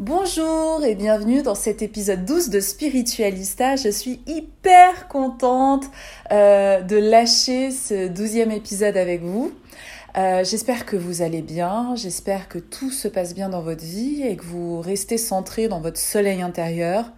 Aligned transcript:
Bonjour 0.00 0.84
et 0.84 0.94
bienvenue 0.94 1.42
dans 1.42 1.56
cet 1.56 1.82
épisode 1.82 2.24
12 2.24 2.50
de 2.50 2.60
Spiritualista. 2.60 3.74
Je 3.74 3.88
suis 3.88 4.20
hyper 4.28 5.08
contente 5.08 5.86
euh, 6.30 6.82
de 6.82 6.94
lâcher 6.94 7.72
ce 7.72 8.06
douzième 8.06 8.52
épisode 8.52 8.96
avec 8.96 9.22
vous. 9.22 9.50
Euh, 10.16 10.44
j'espère 10.44 10.86
que 10.86 10.94
vous 10.94 11.20
allez 11.20 11.42
bien, 11.42 11.96
j'espère 11.96 12.48
que 12.48 12.60
tout 12.60 12.92
se 12.92 13.08
passe 13.08 13.34
bien 13.34 13.48
dans 13.48 13.60
votre 13.60 13.82
vie 13.82 14.22
et 14.22 14.36
que 14.36 14.44
vous 14.44 14.80
restez 14.80 15.18
centré 15.18 15.66
dans 15.66 15.80
votre 15.80 15.98
soleil 15.98 16.42
intérieur. 16.42 17.10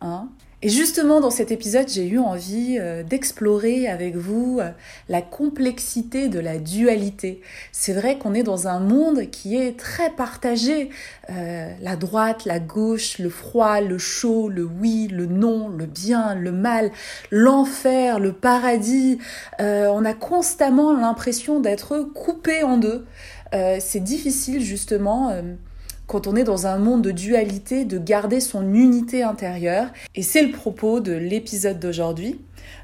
Hein 0.00 0.28
et 0.64 0.70
justement, 0.70 1.20
dans 1.20 1.30
cet 1.30 1.52
épisode, 1.52 1.90
j'ai 1.90 2.08
eu 2.08 2.18
envie 2.18 2.78
euh, 2.80 3.02
d'explorer 3.02 3.86
avec 3.86 4.16
vous 4.16 4.60
euh, 4.62 4.70
la 5.10 5.20
complexité 5.20 6.28
de 6.28 6.40
la 6.40 6.56
dualité. 6.56 7.42
C'est 7.70 7.92
vrai 7.92 8.16
qu'on 8.16 8.32
est 8.32 8.44
dans 8.44 8.66
un 8.66 8.80
monde 8.80 9.28
qui 9.30 9.58
est 9.58 9.78
très 9.78 10.08
partagé. 10.08 10.88
Euh, 11.28 11.70
la 11.82 11.96
droite, 11.96 12.46
la 12.46 12.60
gauche, 12.60 13.18
le 13.18 13.28
froid, 13.28 13.82
le 13.82 13.98
chaud, 13.98 14.48
le 14.48 14.64
oui, 14.64 15.06
le 15.12 15.26
non, 15.26 15.68
le 15.68 15.84
bien, 15.84 16.34
le 16.34 16.50
mal, 16.50 16.92
l'enfer, 17.30 18.18
le 18.18 18.32
paradis. 18.32 19.18
On 19.58 20.02
a 20.06 20.14
constamment 20.14 20.94
l'impression 20.94 21.60
d'être 21.60 21.98
coupé 22.14 22.62
en 22.62 22.78
deux. 22.78 23.04
C'est 23.52 24.02
difficile 24.02 24.62
justement 24.62 25.30
quand 26.06 26.26
on 26.26 26.36
est 26.36 26.44
dans 26.44 26.66
un 26.66 26.78
monde 26.78 27.02
de 27.02 27.10
dualité, 27.10 27.84
de 27.84 27.98
garder 27.98 28.40
son 28.40 28.74
unité 28.74 29.22
intérieure. 29.22 29.88
Et 30.14 30.22
c'est 30.22 30.42
le 30.42 30.52
propos 30.52 31.00
de 31.00 31.12
l'épisode 31.12 31.80
d'aujourd'hui. 31.80 32.40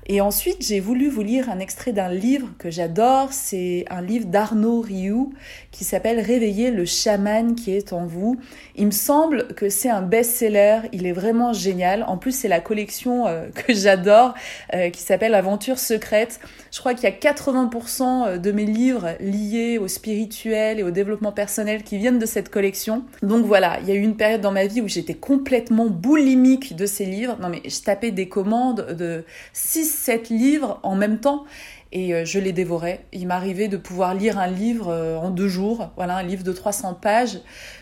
Et 0.07 0.21
ensuite, 0.21 0.67
j'ai 0.67 0.81
voulu 0.81 1.09
vous 1.09 1.23
lire 1.23 1.51
un 1.51 1.61
extrait 1.61 1.93
d'un 1.93 2.09
livre 2.09 2.49
que 2.59 2.71
j'adore. 2.71 3.33
C'est 3.33 3.85
un 3.91 4.03
livre 4.03 4.27
d'Arnaud 4.27 4.81
Rioux 4.81 5.33
qui 5.71 5.85
s'appelle 5.85 6.19
Réveiller 6.19 6.71
le 6.71 6.85
chaman 6.85 7.55
qui 7.55 7.73
est 7.73 7.93
en 7.93 8.07
vous. 8.07 8.37
Il 8.75 8.87
me 8.87 8.91
semble 8.91 9.49
que 9.55 9.69
c'est 9.69 9.91
un 9.91 10.03
best-seller. 10.03 10.81
Il 10.93 11.07
est 11.07 11.13
vraiment 11.13 11.53
génial. 11.53 12.05
En 12.09 12.17
plus, 12.17 12.33
c'est 12.33 12.49
la 12.49 12.61
collection 12.61 13.27
euh, 13.27 13.49
que 13.55 13.73
j'adore 13.73 14.35
euh, 14.75 14.91
qui 14.91 15.01
s'appelle 15.01 15.35
Aventure 15.35 15.79
secrète. 15.79 16.41
Je 16.73 16.81
crois 16.81 16.95
qu'il 16.95 17.05
y 17.05 17.13
a 17.13 17.17
80% 17.17 18.39
de 18.39 18.53
mes 18.53 18.67
livres 18.67 19.17
liés 19.21 19.79
au 19.79 19.89
spirituel 19.89 20.79
et 20.81 20.83
au 20.83 20.91
développement 20.91 21.33
personnel 21.33 21.83
qui 21.83 21.99
viennent 21.99 22.19
de 22.19 22.27
cette 22.27 22.49
collection. 22.49 23.05
Donc 23.23 23.45
voilà, 23.45 23.79
il 23.81 23.89
y 23.89 23.93
a 23.93 23.95
eu 23.95 24.03
une 24.03 24.17
période 24.17 24.41
dans 24.41 24.53
ma 24.53 24.67
vie 24.67 24.81
où 24.81 24.89
j'étais 24.89 25.15
complètement 25.15 25.87
boulimique 25.87 26.77
de 26.77 26.87
ces 26.87 27.07
livres. 27.07 27.37
Non 27.41 27.49
mais 27.49 27.63
je 27.65 27.81
tapais 27.81 28.11
des 28.11 28.29
commandes 28.29 28.87
de 28.97 29.25
6-7 29.71 30.33
livres 30.33 30.81
en 30.83 30.97
même 30.97 31.21
temps 31.21 31.45
et 31.93 32.15
euh, 32.15 32.25
je 32.25 32.39
les 32.39 32.53
dévorais. 32.53 33.05
Il 33.13 33.27
m'arrivait 33.27 33.69
de 33.69 33.77
pouvoir 33.77 34.15
lire 34.15 34.39
un 34.39 34.47
livre 34.47 34.89
euh, 34.89 35.17
en 35.17 35.31
deux 35.31 35.49
jours, 35.49 35.91
voilà, 35.97 36.17
un 36.17 36.23
livre 36.23 36.45
de 36.45 36.53
300 36.53 36.95
pages. 36.95 37.41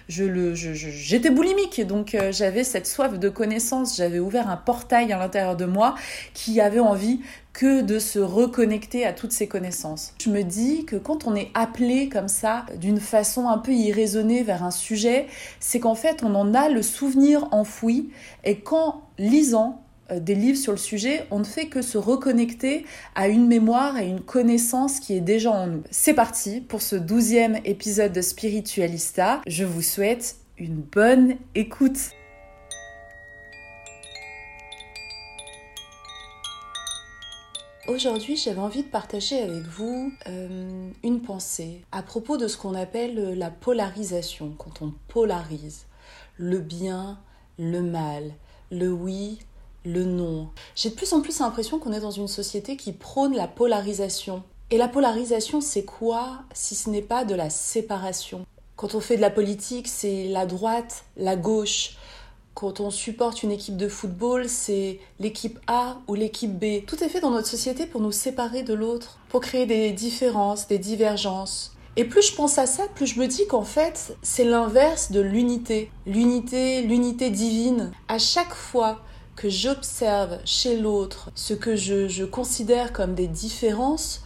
Je 0.08 0.24
le, 0.24 0.54
j'étais 0.54 1.30
boulimique, 1.30 1.86
donc 1.86 2.14
euh, 2.14 2.32
j'avais 2.32 2.64
cette 2.64 2.86
soif 2.86 3.18
de 3.18 3.28
connaissance. 3.28 3.96
J'avais 3.96 4.18
ouvert 4.18 4.48
un 4.48 4.56
portail 4.56 5.12
à 5.12 5.18
l'intérieur 5.18 5.56
de 5.56 5.66
moi 5.66 5.94
qui 6.32 6.60
avait 6.60 6.80
envie 6.80 7.20
que 7.52 7.82
de 7.82 7.98
se 7.98 8.18
reconnecter 8.18 9.04
à 9.04 9.12
toutes 9.12 9.32
ces 9.32 9.48
connaissances. 9.48 10.14
Je 10.20 10.30
me 10.30 10.42
dis 10.42 10.84
que 10.86 10.96
quand 10.96 11.26
on 11.26 11.34
est 11.34 11.50
appelé 11.54 12.08
comme 12.08 12.28
ça, 12.28 12.64
d'une 12.76 13.00
façon 13.00 13.48
un 13.48 13.58
peu 13.58 13.72
irraisonnée 13.72 14.42
vers 14.42 14.62
un 14.62 14.70
sujet, 14.70 15.26
c'est 15.60 15.80
qu'en 15.80 15.96
fait 15.96 16.22
on 16.22 16.34
en 16.34 16.54
a 16.54 16.68
le 16.68 16.82
souvenir 16.82 17.48
enfoui 17.50 18.10
et 18.44 18.60
qu'en 18.60 19.02
lisant, 19.18 19.82
des 20.10 20.34
livres 20.34 20.58
sur 20.58 20.72
le 20.72 20.78
sujet, 20.78 21.26
on 21.30 21.40
ne 21.40 21.44
fait 21.44 21.66
que 21.66 21.82
se 21.82 21.98
reconnecter 21.98 22.84
à 23.14 23.28
une 23.28 23.46
mémoire, 23.46 23.96
à 23.96 24.02
une 24.02 24.20
connaissance 24.20 25.00
qui 25.00 25.14
est 25.14 25.20
déjà 25.20 25.50
en 25.50 25.66
nous. 25.66 25.82
C'est 25.90 26.14
parti 26.14 26.60
pour 26.60 26.82
ce 26.82 26.96
douzième 26.96 27.58
épisode 27.64 28.12
de 28.12 28.22
Spiritualista. 28.22 29.40
Je 29.46 29.64
vous 29.64 29.82
souhaite 29.82 30.36
une 30.58 30.76
bonne 30.76 31.36
écoute. 31.54 32.10
Aujourd'hui, 37.88 38.36
j'avais 38.36 38.60
envie 38.60 38.82
de 38.82 38.88
partager 38.88 39.40
avec 39.40 39.62
vous 39.62 40.12
euh, 40.26 40.90
une 41.02 41.22
pensée 41.22 41.80
à 41.90 42.02
propos 42.02 42.36
de 42.36 42.46
ce 42.46 42.58
qu'on 42.58 42.74
appelle 42.74 43.38
la 43.38 43.50
polarisation, 43.50 44.54
quand 44.58 44.82
on 44.82 44.92
polarise 45.08 45.86
le 46.36 46.58
bien, 46.60 47.18
le 47.58 47.80
mal, 47.80 48.32
le 48.70 48.92
oui, 48.92 49.38
le 49.88 50.04
non. 50.04 50.48
J'ai 50.76 50.90
de 50.90 50.94
plus 50.94 51.12
en 51.12 51.20
plus 51.20 51.40
l'impression 51.40 51.78
qu'on 51.78 51.92
est 51.92 52.00
dans 52.00 52.10
une 52.10 52.28
société 52.28 52.76
qui 52.76 52.92
prône 52.92 53.34
la 53.34 53.48
polarisation. 53.48 54.42
Et 54.70 54.76
la 54.76 54.88
polarisation, 54.88 55.60
c'est 55.60 55.84
quoi 55.84 56.40
si 56.52 56.74
ce 56.74 56.90
n'est 56.90 57.02
pas 57.02 57.24
de 57.24 57.34
la 57.34 57.50
séparation? 57.50 58.44
Quand 58.76 58.94
on 58.94 59.00
fait 59.00 59.16
de 59.16 59.22
la 59.22 59.30
politique, 59.30 59.88
c'est 59.88 60.28
la 60.28 60.46
droite, 60.46 61.04
la 61.16 61.36
gauche. 61.36 61.96
Quand 62.54 62.80
on 62.80 62.90
supporte 62.90 63.42
une 63.42 63.50
équipe 63.50 63.76
de 63.76 63.88
football, 63.88 64.48
c'est 64.48 65.00
l'équipe 65.20 65.58
A 65.68 65.98
ou 66.06 66.14
l'équipe 66.14 66.58
B. 66.58 66.84
Tout 66.86 67.02
est 67.02 67.08
fait 67.08 67.20
dans 67.20 67.30
notre 67.30 67.46
société 67.46 67.86
pour 67.86 68.00
nous 68.00 68.12
séparer 68.12 68.62
de 68.62 68.74
l'autre, 68.74 69.18
pour 69.30 69.40
créer 69.40 69.64
des 69.64 69.92
différences, 69.92 70.68
des 70.68 70.78
divergences. 70.78 71.74
Et 71.96 72.04
plus 72.04 72.22
je 72.22 72.34
pense 72.34 72.58
à 72.58 72.66
ça, 72.66 72.84
plus 72.94 73.06
je 73.06 73.18
me 73.18 73.26
dis 73.26 73.46
qu'en 73.46 73.64
fait, 73.64 74.16
c'est 74.22 74.44
l'inverse 74.44 75.10
de 75.10 75.20
l'unité. 75.20 75.90
L'unité, 76.06 76.82
l'unité 76.82 77.30
divine. 77.30 77.90
À 78.06 78.18
chaque 78.18 78.54
fois 78.54 79.00
que 79.38 79.48
j'observe 79.48 80.40
chez 80.44 80.76
l'autre 80.76 81.30
ce 81.36 81.54
que 81.54 81.76
je, 81.76 82.08
je, 82.08 82.24
considère 82.24 82.92
comme 82.92 83.14
des 83.14 83.28
différences, 83.28 84.22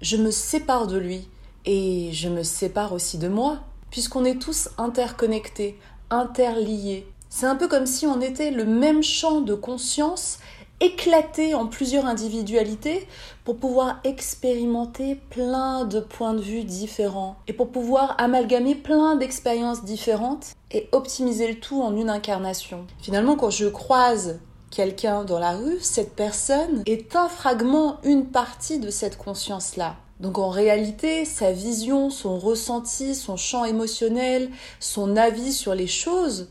je 0.00 0.16
me 0.16 0.30
sépare 0.30 0.86
de 0.86 0.98
lui 0.98 1.28
et 1.64 2.10
je 2.12 2.28
me 2.28 2.44
sépare 2.44 2.92
aussi 2.92 3.18
de 3.18 3.26
moi, 3.26 3.58
puisqu'on 3.90 4.24
est 4.24 4.40
tous 4.40 4.68
interconnectés, 4.78 5.80
interliés. 6.10 7.08
C'est 7.28 7.46
un 7.46 7.56
peu 7.56 7.66
comme 7.66 7.86
si 7.86 8.06
on 8.06 8.20
était 8.20 8.52
le 8.52 8.64
même 8.64 9.02
champ 9.02 9.40
de 9.40 9.54
conscience 9.54 10.38
éclaté 10.78 11.54
en 11.54 11.66
plusieurs 11.66 12.06
individualités 12.06 13.08
pour 13.44 13.56
pouvoir 13.56 13.98
expérimenter 14.04 15.16
plein 15.30 15.84
de 15.86 15.98
points 15.98 16.34
de 16.34 16.40
vue 16.40 16.62
différents 16.62 17.36
et 17.48 17.52
pour 17.52 17.70
pouvoir 17.70 18.14
amalgamer 18.18 18.76
plein 18.76 19.16
d'expériences 19.16 19.82
différentes 19.82 20.54
et 20.70 20.88
optimiser 20.92 21.48
le 21.48 21.58
tout 21.58 21.82
en 21.82 21.96
une 21.96 22.10
incarnation. 22.10 22.86
Finalement, 23.00 23.34
quand 23.34 23.50
je 23.50 23.66
croise 23.66 24.38
quelqu'un 24.72 25.22
dans 25.22 25.38
la 25.38 25.52
rue, 25.52 25.78
cette 25.80 26.16
personne 26.16 26.82
est 26.86 27.14
un 27.14 27.28
fragment, 27.28 27.98
une 28.02 28.26
partie 28.26 28.80
de 28.80 28.90
cette 28.90 29.16
conscience-là. 29.16 29.96
Donc 30.18 30.38
en 30.38 30.50
réalité, 30.50 31.24
sa 31.24 31.52
vision, 31.52 32.10
son 32.10 32.38
ressenti, 32.38 33.14
son 33.14 33.36
champ 33.36 33.64
émotionnel, 33.64 34.50
son 34.80 35.16
avis 35.16 35.52
sur 35.52 35.74
les 35.74 35.86
choses 35.86 36.48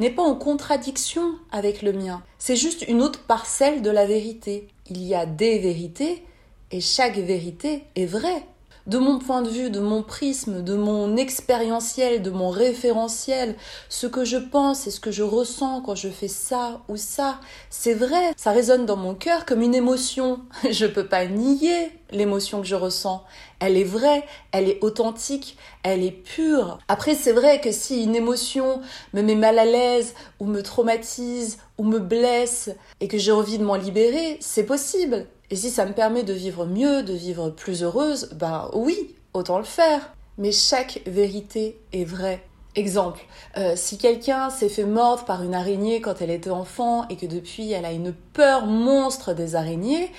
n'est 0.00 0.10
pas 0.10 0.22
en 0.22 0.34
contradiction 0.34 1.34
avec 1.52 1.82
le 1.82 1.92
mien. 1.92 2.22
C'est 2.38 2.56
juste 2.56 2.86
une 2.88 3.02
autre 3.02 3.22
parcelle 3.24 3.82
de 3.82 3.90
la 3.90 4.06
vérité. 4.06 4.68
Il 4.88 5.02
y 5.02 5.14
a 5.14 5.26
des 5.26 5.58
vérités 5.58 6.24
et 6.70 6.80
chaque 6.80 7.18
vérité 7.18 7.84
est 7.94 8.06
vraie 8.06 8.42
de 8.86 8.98
mon 8.98 9.18
point 9.18 9.42
de 9.42 9.48
vue, 9.48 9.70
de 9.70 9.80
mon 9.80 10.02
prisme, 10.02 10.62
de 10.62 10.74
mon 10.74 11.16
expérientiel, 11.16 12.22
de 12.22 12.30
mon 12.30 12.50
référentiel, 12.50 13.56
ce 13.88 14.06
que 14.06 14.24
je 14.24 14.36
pense 14.36 14.86
et 14.86 14.90
ce 14.90 15.00
que 15.00 15.10
je 15.10 15.22
ressens 15.22 15.82
quand 15.82 15.94
je 15.94 16.08
fais 16.08 16.28
ça 16.28 16.82
ou 16.88 16.96
ça, 16.96 17.40
c'est 17.68 17.94
vrai, 17.94 18.32
ça 18.36 18.52
résonne 18.52 18.86
dans 18.86 18.96
mon 18.96 19.14
cœur 19.14 19.44
comme 19.46 19.62
une 19.62 19.74
émotion. 19.74 20.40
Je 20.70 20.86
peux 20.86 21.06
pas 21.06 21.26
nier 21.26 21.92
l'émotion 22.10 22.60
que 22.60 22.66
je 22.66 22.74
ressens. 22.74 23.24
Elle 23.60 23.76
est 23.76 23.84
vraie, 23.84 24.24
elle 24.52 24.68
est 24.68 24.82
authentique, 24.82 25.56
elle 25.82 26.02
est 26.02 26.10
pure. 26.10 26.78
Après, 26.88 27.14
c'est 27.14 27.32
vrai 27.32 27.60
que 27.60 27.72
si 27.72 28.02
une 28.02 28.16
émotion 28.16 28.80
me 29.12 29.22
met 29.22 29.34
mal 29.34 29.58
à 29.58 29.64
l'aise 29.64 30.14
ou 30.38 30.46
me 30.46 30.62
traumatise 30.62 31.58
ou 31.78 31.84
me 31.84 31.98
blesse 31.98 32.70
et 33.00 33.08
que 33.08 33.18
j'ai 33.18 33.32
envie 33.32 33.58
de 33.58 33.64
m'en 33.64 33.76
libérer, 33.76 34.38
c'est 34.40 34.64
possible. 34.64 35.26
Et 35.50 35.56
si 35.56 35.70
ça 35.70 35.84
me 35.84 35.92
permet 35.92 36.22
de 36.22 36.32
vivre 36.32 36.64
mieux, 36.64 37.02
de 37.02 37.12
vivre 37.12 37.50
plus 37.50 37.82
heureuse, 37.82 38.30
ben 38.34 38.70
oui, 38.72 39.14
autant 39.34 39.58
le 39.58 39.64
faire. 39.64 40.12
Mais 40.38 40.52
chaque 40.52 41.02
vérité 41.06 41.78
est 41.92 42.04
vraie. 42.04 42.42
Exemple, 42.76 43.20
euh, 43.56 43.74
si 43.74 43.98
quelqu'un 43.98 44.48
s'est 44.48 44.68
fait 44.68 44.84
mordre 44.84 45.24
par 45.24 45.42
une 45.42 45.54
araignée 45.54 46.00
quand 46.00 46.22
elle 46.22 46.30
était 46.30 46.50
enfant 46.50 47.06
et 47.08 47.16
que 47.16 47.26
depuis 47.26 47.72
elle 47.72 47.84
a 47.84 47.90
une 47.90 48.12
peur 48.12 48.66
monstre 48.66 49.34
des 49.34 49.56
araignées, 49.56 50.12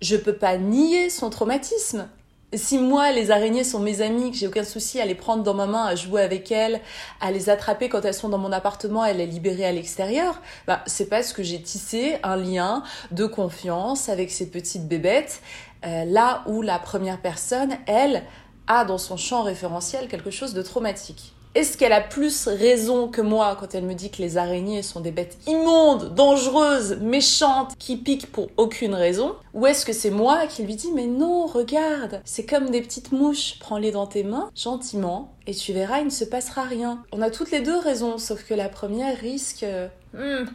je 0.00 0.16
peux 0.16 0.36
pas 0.36 0.58
nier 0.58 1.10
son 1.10 1.28
traumatisme 1.28 2.08
si 2.54 2.78
moi, 2.78 3.12
les 3.12 3.30
araignées 3.30 3.64
sont 3.64 3.78
mes 3.78 4.00
amies, 4.00 4.30
que 4.30 4.36
j'ai 4.36 4.46
aucun 4.46 4.64
souci 4.64 5.00
à 5.00 5.04
les 5.04 5.14
prendre 5.14 5.42
dans 5.42 5.54
ma 5.54 5.66
main, 5.66 5.84
à 5.84 5.94
jouer 5.94 6.22
avec 6.22 6.50
elles, 6.50 6.80
à 7.20 7.30
les 7.30 7.50
attraper 7.50 7.88
quand 7.88 8.04
elles 8.04 8.14
sont 8.14 8.30
dans 8.30 8.38
mon 8.38 8.52
appartement, 8.52 9.02
à 9.02 9.12
les 9.12 9.26
libérer 9.26 9.66
à 9.66 9.72
l'extérieur, 9.72 10.40
bah, 10.66 10.82
c'est 10.86 11.08
parce 11.10 11.32
que 11.32 11.42
j'ai 11.42 11.60
tissé 11.60 12.16
un 12.22 12.36
lien 12.36 12.82
de 13.10 13.26
confiance 13.26 14.08
avec 14.08 14.30
ces 14.30 14.50
petites 14.50 14.88
bébêtes, 14.88 15.42
euh, 15.84 16.04
là 16.06 16.42
où 16.46 16.62
la 16.62 16.78
première 16.78 17.20
personne, 17.20 17.76
elle, 17.86 18.24
a 18.66 18.84
dans 18.84 18.98
son 18.98 19.16
champ 19.16 19.42
référentiel 19.42 20.08
quelque 20.08 20.30
chose 20.30 20.54
de 20.54 20.62
traumatique. 20.62 21.34
Est-ce 21.58 21.76
qu'elle 21.76 21.92
a 21.92 22.00
plus 22.00 22.46
raison 22.46 23.08
que 23.08 23.20
moi 23.20 23.56
quand 23.58 23.74
elle 23.74 23.82
me 23.82 23.94
dit 23.94 24.12
que 24.12 24.22
les 24.22 24.36
araignées 24.36 24.82
sont 24.82 25.00
des 25.00 25.10
bêtes 25.10 25.38
immondes, 25.48 26.14
dangereuses, 26.14 26.98
méchantes, 27.00 27.72
qui 27.80 27.96
piquent 27.96 28.30
pour 28.30 28.46
aucune 28.56 28.94
raison? 28.94 29.34
Ou 29.54 29.66
est-ce 29.66 29.84
que 29.84 29.92
c'est 29.92 30.12
moi 30.12 30.46
qui 30.46 30.62
lui 30.62 30.76
dis 30.76 30.92
mais 30.94 31.06
non, 31.06 31.46
regarde, 31.46 32.20
c'est 32.24 32.46
comme 32.46 32.70
des 32.70 32.80
petites 32.80 33.10
mouches, 33.10 33.58
prends-les 33.58 33.90
dans 33.90 34.06
tes 34.06 34.22
mains, 34.22 34.52
gentiment, 34.54 35.34
et 35.48 35.52
tu 35.52 35.72
verras, 35.72 35.98
il 35.98 36.04
ne 36.04 36.10
se 36.10 36.24
passera 36.24 36.62
rien. 36.62 37.02
On 37.10 37.20
a 37.22 37.28
toutes 37.28 37.50
les 37.50 37.60
deux 37.60 37.76
raisons, 37.76 38.18
sauf 38.18 38.44
que 38.44 38.54
la 38.54 38.68
première 38.68 39.18
risque... 39.18 39.64
Euh, 39.64 39.88
hmm, 40.14 40.46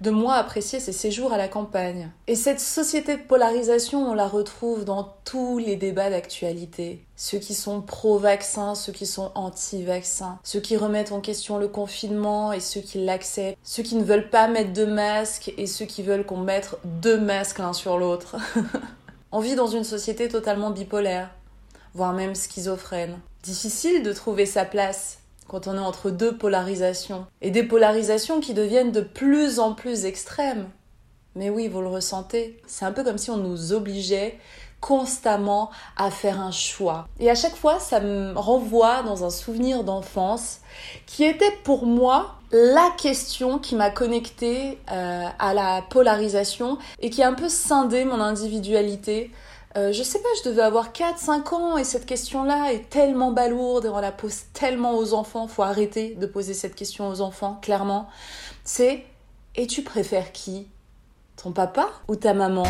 de 0.00 0.10
moi 0.10 0.34
apprécier 0.34 0.80
ses 0.80 0.92
séjours 0.92 1.32
à 1.32 1.38
la 1.38 1.48
campagne. 1.48 2.10
Et 2.26 2.34
cette 2.34 2.60
société 2.60 3.16
de 3.16 3.22
polarisation, 3.22 4.10
on 4.10 4.14
la 4.14 4.28
retrouve 4.28 4.84
dans 4.84 5.14
tous 5.24 5.58
les 5.58 5.76
débats 5.76 6.10
d'actualité. 6.10 7.04
Ceux 7.16 7.38
qui 7.38 7.54
sont 7.54 7.80
pro-vaccin, 7.80 8.74
ceux 8.74 8.92
qui 8.92 9.06
sont 9.06 9.32
anti-vaccin, 9.34 10.38
ceux 10.42 10.60
qui 10.60 10.76
remettent 10.76 11.12
en 11.12 11.20
question 11.20 11.58
le 11.58 11.68
confinement 11.68 12.52
et 12.52 12.60
ceux 12.60 12.80
qui 12.80 13.04
l'acceptent, 13.04 13.58
ceux 13.62 13.82
qui 13.82 13.96
ne 13.96 14.04
veulent 14.04 14.30
pas 14.30 14.48
mettre 14.48 14.72
de 14.72 14.84
masque 14.84 15.52
et 15.56 15.66
ceux 15.66 15.86
qui 15.86 16.02
veulent 16.02 16.26
qu'on 16.26 16.38
mette 16.38 16.76
deux 16.84 17.18
masques 17.18 17.58
l'un 17.58 17.72
sur 17.72 17.98
l'autre. 17.98 18.36
on 19.32 19.40
vit 19.40 19.54
dans 19.54 19.66
une 19.66 19.84
société 19.84 20.28
totalement 20.28 20.70
bipolaire, 20.70 21.30
voire 21.94 22.12
même 22.12 22.34
schizophrène. 22.34 23.18
Difficile 23.42 24.02
de 24.02 24.12
trouver 24.12 24.44
sa 24.44 24.64
place 24.64 25.18
quand 25.48 25.66
on 25.66 25.76
est 25.76 25.80
entre 25.80 26.10
deux 26.10 26.36
polarisations. 26.36 27.26
Et 27.40 27.50
des 27.50 27.62
polarisations 27.62 28.40
qui 28.40 28.54
deviennent 28.54 28.92
de 28.92 29.00
plus 29.00 29.58
en 29.58 29.72
plus 29.72 30.04
extrêmes. 30.04 30.68
Mais 31.34 31.50
oui, 31.50 31.68
vous 31.68 31.82
le 31.82 31.88
ressentez. 31.88 32.60
C'est 32.66 32.84
un 32.84 32.92
peu 32.92 33.04
comme 33.04 33.18
si 33.18 33.30
on 33.30 33.36
nous 33.36 33.72
obligeait 33.72 34.38
constamment 34.80 35.70
à 35.96 36.10
faire 36.10 36.40
un 36.40 36.50
choix. 36.50 37.08
Et 37.18 37.30
à 37.30 37.34
chaque 37.34 37.56
fois, 37.56 37.80
ça 37.80 38.00
me 38.00 38.32
renvoie 38.34 39.02
dans 39.02 39.24
un 39.24 39.30
souvenir 39.30 39.84
d'enfance 39.84 40.58
qui 41.06 41.24
était 41.24 41.52
pour 41.64 41.86
moi 41.86 42.36
la 42.52 42.90
question 42.96 43.58
qui 43.58 43.74
m'a 43.74 43.90
connectée 43.90 44.78
euh, 44.92 45.24
à 45.38 45.54
la 45.54 45.82
polarisation 45.82 46.78
et 47.00 47.10
qui 47.10 47.22
a 47.22 47.28
un 47.28 47.34
peu 47.34 47.48
scindé 47.48 48.04
mon 48.04 48.20
individualité 48.20 49.32
euh, 49.76 49.92
je 49.92 50.02
sais 50.02 50.20
pas, 50.20 50.28
je 50.42 50.48
devais 50.48 50.62
avoir 50.62 50.92
4-5 50.92 51.54
ans 51.54 51.76
et 51.76 51.84
cette 51.84 52.06
question-là 52.06 52.72
est 52.72 52.88
tellement 52.88 53.32
balourde 53.32 53.84
et 53.84 53.88
on 53.88 54.00
la 54.00 54.12
pose 54.12 54.44
tellement 54.54 54.96
aux 54.96 55.12
enfants. 55.12 55.48
Faut 55.48 55.62
arrêter 55.62 56.14
de 56.14 56.26
poser 56.26 56.54
cette 56.54 56.74
question 56.74 57.08
aux 57.08 57.20
enfants, 57.20 57.58
clairement. 57.60 58.08
C'est 58.64 59.04
et 59.54 59.66
tu 59.66 59.82
préfères 59.82 60.32
qui? 60.32 60.66
Ton 61.42 61.52
papa 61.52 61.90
ou 62.08 62.16
ta 62.16 62.32
maman? 62.32 62.64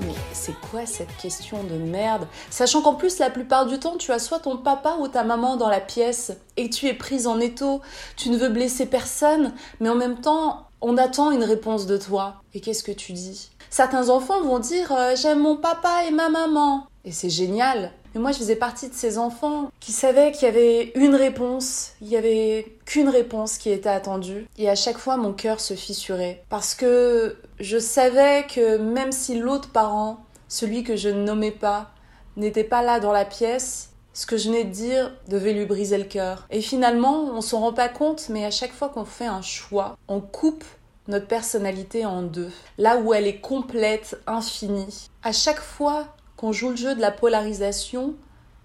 Mais 0.00 0.14
c'est 0.32 0.54
quoi 0.70 0.86
cette 0.86 1.16
question 1.16 1.64
de 1.64 1.74
merde? 1.74 2.28
Sachant 2.50 2.80
qu'en 2.80 2.94
plus, 2.94 3.18
la 3.18 3.30
plupart 3.30 3.66
du 3.66 3.80
temps, 3.80 3.96
tu 3.96 4.12
as 4.12 4.20
soit 4.20 4.40
ton 4.40 4.56
papa 4.56 4.96
ou 5.00 5.08
ta 5.08 5.24
maman 5.24 5.56
dans 5.56 5.68
la 5.68 5.80
pièce 5.80 6.32
et 6.56 6.70
tu 6.70 6.86
es 6.86 6.94
prise 6.94 7.26
en 7.26 7.40
étau. 7.40 7.80
Tu 8.16 8.30
ne 8.30 8.36
veux 8.36 8.48
blesser 8.48 8.86
personne, 8.86 9.52
mais 9.80 9.88
en 9.88 9.96
même 9.96 10.20
temps, 10.20 10.68
on 10.80 10.96
attend 10.98 11.32
une 11.32 11.44
réponse 11.44 11.86
de 11.86 11.96
toi. 11.96 12.36
Et 12.52 12.60
qu'est-ce 12.60 12.84
que 12.84 12.92
tu 12.92 13.12
dis? 13.12 13.50
Certains 13.74 14.08
enfants 14.08 14.40
vont 14.40 14.60
dire 14.60 14.92
euh, 14.92 15.16
j'aime 15.16 15.40
mon 15.40 15.56
papa 15.56 16.04
et 16.06 16.12
ma 16.12 16.28
maman. 16.28 16.86
Et 17.04 17.10
c'est 17.10 17.28
génial. 17.28 17.90
Mais 18.14 18.20
moi, 18.20 18.30
je 18.30 18.38
faisais 18.38 18.54
partie 18.54 18.88
de 18.88 18.94
ces 18.94 19.18
enfants 19.18 19.68
qui 19.80 19.90
savaient 19.90 20.30
qu'il 20.30 20.44
y 20.44 20.46
avait 20.48 20.92
une 20.94 21.16
réponse, 21.16 21.94
il 22.00 22.06
y 22.06 22.16
avait 22.16 22.76
qu'une 22.84 23.08
réponse 23.08 23.58
qui 23.58 23.70
était 23.70 23.88
attendue. 23.88 24.46
Et 24.58 24.70
à 24.70 24.76
chaque 24.76 24.98
fois, 24.98 25.16
mon 25.16 25.32
cœur 25.32 25.58
se 25.58 25.74
fissurait. 25.74 26.44
Parce 26.50 26.76
que 26.76 27.36
je 27.58 27.76
savais 27.78 28.46
que 28.46 28.76
même 28.76 29.10
si 29.10 29.40
l'autre 29.40 29.70
parent, 29.70 30.18
celui 30.46 30.84
que 30.84 30.94
je 30.94 31.08
ne 31.08 31.24
nommais 31.24 31.50
pas, 31.50 31.90
n'était 32.36 32.62
pas 32.62 32.82
là 32.82 33.00
dans 33.00 33.10
la 33.10 33.24
pièce, 33.24 33.90
ce 34.12 34.24
que 34.24 34.36
je 34.36 34.50
venais 34.50 34.62
de 34.62 34.70
dire 34.70 35.12
devait 35.26 35.52
lui 35.52 35.66
briser 35.66 35.98
le 35.98 36.04
cœur. 36.04 36.46
Et 36.50 36.60
finalement, 36.60 37.24
on 37.34 37.40
s'en 37.40 37.58
rend 37.58 37.72
pas 37.72 37.88
compte, 37.88 38.28
mais 38.28 38.44
à 38.44 38.52
chaque 38.52 38.72
fois 38.72 38.88
qu'on 38.90 39.04
fait 39.04 39.26
un 39.26 39.42
choix, 39.42 39.96
on 40.06 40.20
coupe 40.20 40.64
notre 41.08 41.26
personnalité 41.26 42.06
en 42.06 42.22
deux, 42.22 42.50
là 42.78 42.98
où 42.98 43.12
elle 43.12 43.26
est 43.26 43.40
complète, 43.40 44.18
infinie. 44.26 45.10
À 45.22 45.32
chaque 45.32 45.60
fois 45.60 46.06
qu'on 46.36 46.52
joue 46.52 46.70
le 46.70 46.76
jeu 46.76 46.94
de 46.94 47.00
la 47.00 47.10
polarisation, 47.10 48.14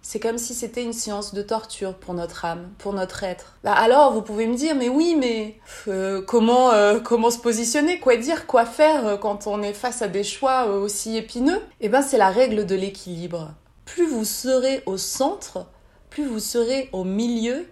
c'est 0.01 0.19
comme 0.19 0.37
si 0.37 0.53
c'était 0.53 0.83
une 0.83 0.93
séance 0.93 1.33
de 1.33 1.41
torture 1.41 1.93
pour 1.93 2.13
notre 2.13 2.45
âme, 2.45 2.69
pour 2.77 2.93
notre 2.93 3.23
être. 3.23 3.57
Bah 3.63 3.73
alors, 3.73 4.13
vous 4.13 4.21
pouvez 4.21 4.47
me 4.47 4.55
dire, 4.55 4.75
mais 4.75 4.89
oui, 4.89 5.15
mais 5.19 5.59
euh, 5.87 6.21
comment 6.21 6.71
euh, 6.71 6.99
comment 6.99 7.29
se 7.29 7.39
positionner, 7.39 7.99
quoi 7.99 8.15
dire, 8.15 8.47
quoi 8.47 8.65
faire 8.65 9.05
euh, 9.05 9.17
quand 9.17 9.47
on 9.47 9.61
est 9.61 9.73
face 9.73 10.01
à 10.01 10.07
des 10.07 10.23
choix 10.23 10.67
aussi 10.67 11.17
épineux? 11.17 11.61
Eh 11.81 11.89
ben, 11.89 12.01
c'est 12.01 12.17
la 12.17 12.29
règle 12.29 12.65
de 12.65 12.75
l'équilibre. 12.75 13.51
Plus 13.85 14.07
vous 14.07 14.23
serez 14.23 14.83
au 14.85 14.97
centre, 14.97 15.65
plus 16.09 16.25
vous 16.25 16.39
serez 16.39 16.89
au 16.93 17.03
milieu, 17.03 17.67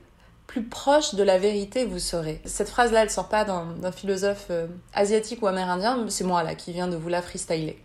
plus 0.48 0.64
proche 0.64 1.14
de 1.14 1.24
la 1.24 1.38
vérité 1.38 1.86
vous 1.86 2.00
serez. 2.00 2.42
Cette 2.46 2.70
phrase-là, 2.70 3.04
elle 3.04 3.12
sort 3.12 3.28
pas 3.28 3.44
d'un 3.44 3.92
philosophe 3.92 4.48
euh, 4.50 4.68
asiatique 4.94 5.44
ou 5.44 5.48
amérindien, 5.48 6.06
c'est 6.08 6.24
moi 6.24 6.42
là 6.42 6.56
qui 6.56 6.72
viens 6.72 6.88
de 6.88 6.96
vous 6.96 7.10
la 7.10 7.22
freestyler. 7.22 7.78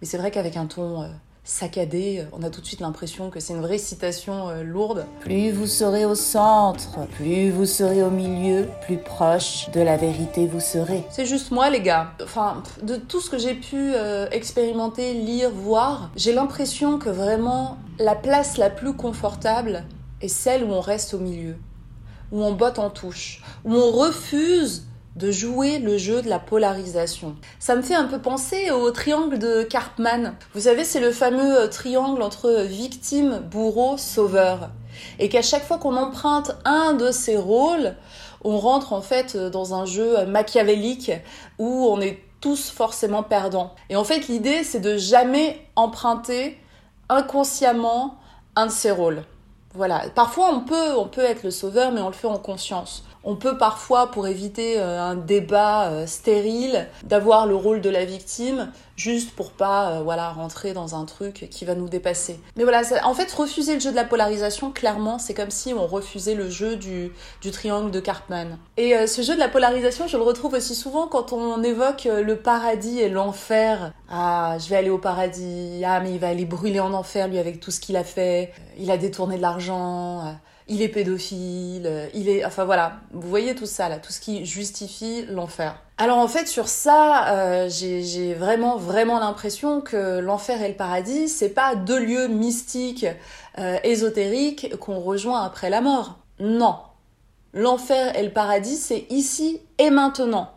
Mais 0.00 0.06
c'est 0.06 0.16
vrai 0.16 0.30
qu'avec 0.30 0.56
un 0.56 0.66
ton 0.66 1.02
euh, 1.02 1.08
saccadé, 1.44 2.20
euh, 2.20 2.24
on 2.32 2.42
a 2.42 2.48
tout 2.48 2.62
de 2.62 2.66
suite 2.66 2.80
l'impression 2.80 3.28
que 3.28 3.38
c'est 3.38 3.52
une 3.52 3.60
vraie 3.60 3.78
citation 3.78 4.50
lourde. 4.62 5.04
Plus 5.20 5.52
vous 5.52 5.66
serez 5.66 6.06
au 6.06 6.14
centre, 6.14 7.06
plus 7.18 7.50
vous 7.50 7.66
serez 7.66 8.02
au 8.02 8.10
milieu, 8.10 8.66
plus 8.86 8.96
proche 8.96 9.70
de 9.70 9.82
la 9.82 9.98
vérité 9.98 10.46
vous 10.46 10.60
serez. 10.60 11.04
C'est 11.10 11.26
juste 11.26 11.50
moi 11.50 11.68
les 11.68 11.82
gars. 11.82 12.12
Enfin, 12.22 12.62
de 12.82 12.96
tout 12.96 13.20
ce 13.20 13.28
que 13.28 13.38
j'ai 13.38 13.54
pu 13.54 13.92
expérimenter, 14.32 15.12
lire, 15.12 15.50
voir, 15.50 16.10
j'ai 16.16 16.32
l'impression 16.32 16.98
que 16.98 17.10
vraiment 17.10 17.76
la 17.98 18.14
place 18.14 18.56
la 18.56 18.70
plus 18.70 18.94
confortable 18.94 19.84
est 20.22 20.28
celle 20.28 20.64
où 20.64 20.72
on 20.72 20.80
reste 20.80 21.12
au 21.12 21.18
milieu 21.18 21.56
où 22.34 22.42
on 22.42 22.52
botte 22.52 22.80
en 22.80 22.90
touche, 22.90 23.40
où 23.64 23.74
on 23.74 23.92
refuse 23.92 24.84
de 25.14 25.30
jouer 25.30 25.78
le 25.78 25.96
jeu 25.96 26.20
de 26.20 26.28
la 26.28 26.40
polarisation. 26.40 27.36
Ça 27.60 27.76
me 27.76 27.82
fait 27.82 27.94
un 27.94 28.06
peu 28.06 28.20
penser 28.20 28.72
au 28.72 28.90
triangle 28.90 29.38
de 29.38 29.62
Karpman. 29.62 30.34
Vous 30.52 30.62
savez, 30.62 30.82
c'est 30.82 30.98
le 30.98 31.12
fameux 31.12 31.60
euh, 31.60 31.68
triangle 31.68 32.20
entre 32.20 32.62
victime, 32.62 33.38
bourreau, 33.38 33.96
sauveur. 33.96 34.70
Et 35.20 35.28
qu'à 35.28 35.42
chaque 35.42 35.64
fois 35.64 35.78
qu'on 35.78 35.96
emprunte 35.96 36.56
un 36.64 36.94
de 36.94 37.12
ces 37.12 37.36
rôles, 37.36 37.94
on 38.42 38.58
rentre 38.58 38.92
en 38.92 39.00
fait 39.00 39.36
euh, 39.36 39.48
dans 39.48 39.74
un 39.74 39.84
jeu 39.84 40.18
euh, 40.18 40.26
machiavélique 40.26 41.12
où 41.60 41.86
on 41.88 42.00
est 42.00 42.18
tous 42.40 42.70
forcément 42.70 43.22
perdants. 43.22 43.72
Et 43.90 43.96
en 43.96 44.04
fait, 44.04 44.26
l'idée, 44.26 44.64
c'est 44.64 44.80
de 44.80 44.96
jamais 44.96 45.64
emprunter 45.76 46.58
inconsciemment 47.08 48.18
un 48.56 48.66
de 48.66 48.72
ces 48.72 48.90
rôles. 48.90 49.22
Voilà. 49.74 50.04
Parfois, 50.14 50.50
on 50.52 50.60
peut, 50.60 50.96
on 50.96 51.08
peut 51.08 51.22
être 51.24 51.42
le 51.42 51.50
sauveur, 51.50 51.90
mais 51.90 52.00
on 52.00 52.06
le 52.06 52.14
fait 52.14 52.28
en 52.28 52.38
conscience. 52.38 53.04
On 53.26 53.36
peut 53.36 53.56
parfois, 53.56 54.10
pour 54.10 54.26
éviter 54.26 54.78
euh, 54.78 55.00
un 55.00 55.14
débat 55.14 55.88
euh, 55.88 56.06
stérile, 56.06 56.86
d'avoir 57.04 57.46
le 57.46 57.56
rôle 57.56 57.80
de 57.80 57.88
la 57.88 58.04
victime, 58.04 58.70
juste 58.96 59.34
pour 59.34 59.52
pas 59.52 59.92
euh, 59.92 60.02
voilà 60.02 60.28
rentrer 60.28 60.74
dans 60.74 60.94
un 60.94 61.06
truc 61.06 61.48
qui 61.50 61.64
va 61.64 61.74
nous 61.74 61.88
dépasser. 61.88 62.38
Mais 62.56 62.64
voilà, 62.64 62.82
en 63.04 63.14
fait, 63.14 63.32
refuser 63.32 63.74
le 63.74 63.80
jeu 63.80 63.90
de 63.92 63.96
la 63.96 64.04
polarisation, 64.04 64.70
clairement, 64.72 65.18
c'est 65.18 65.32
comme 65.32 65.50
si 65.50 65.72
on 65.72 65.86
refusait 65.86 66.34
le 66.34 66.50
jeu 66.50 66.76
du, 66.76 67.12
du 67.40 67.50
triangle 67.50 67.90
de 67.90 67.98
Cartman. 67.98 68.58
Et 68.76 69.06
ce 69.06 69.22
jeu 69.22 69.34
de 69.34 69.40
la 69.40 69.48
polarisation, 69.48 70.06
je 70.06 70.18
le 70.18 70.22
retrouve 70.22 70.52
aussi 70.52 70.74
souvent 70.74 71.06
quand 71.06 71.32
on 71.32 71.62
évoque 71.62 72.04
le 72.04 72.36
paradis 72.36 73.00
et 73.00 73.08
l'enfer. 73.08 73.92
Ah, 74.10 74.58
je 74.58 74.68
vais 74.68 74.76
aller 74.76 74.90
au 74.90 74.98
paradis. 74.98 75.82
Ah, 75.86 76.00
mais 76.00 76.12
il 76.12 76.18
va 76.18 76.28
aller 76.28 76.44
brûler 76.44 76.80
en 76.80 76.92
enfer, 76.92 77.28
lui, 77.28 77.38
avec 77.38 77.58
tout 77.60 77.70
ce 77.70 77.80
qu'il 77.80 77.96
a 77.96 78.04
fait. 78.04 78.52
Il 78.78 78.90
a 78.90 78.98
détourné 78.98 79.36
de 79.36 79.42
l'argent 79.42 80.36
il 80.68 80.82
est 80.82 80.88
pédophile, 80.88 82.08
il 82.14 82.28
est... 82.28 82.44
Enfin 82.44 82.64
voilà, 82.64 83.00
vous 83.12 83.28
voyez 83.28 83.54
tout 83.54 83.66
ça 83.66 83.88
là, 83.88 83.98
tout 83.98 84.12
ce 84.12 84.20
qui 84.20 84.46
justifie 84.46 85.26
l'enfer. 85.26 85.80
Alors 85.98 86.18
en 86.18 86.26
fait 86.26 86.48
sur 86.48 86.68
ça, 86.68 87.28
euh, 87.28 87.68
j'ai 87.68 88.34
vraiment 88.34 88.76
vraiment 88.76 89.20
l'impression 89.20 89.80
que 89.80 90.18
l'enfer 90.18 90.62
et 90.62 90.68
le 90.68 90.74
paradis, 90.74 91.28
c'est 91.28 91.50
pas 91.50 91.76
deux 91.76 91.98
lieux 91.98 92.28
mystiques, 92.28 93.06
euh, 93.58 93.78
ésotériques 93.84 94.76
qu'on 94.78 94.98
rejoint 94.98 95.42
après 95.42 95.70
la 95.70 95.80
mort. 95.80 96.18
Non. 96.40 96.78
L'enfer 97.52 98.18
et 98.18 98.24
le 98.24 98.32
paradis, 98.32 98.76
c'est 98.76 99.06
ici 99.10 99.60
et 99.78 99.90
maintenant. 99.90 100.50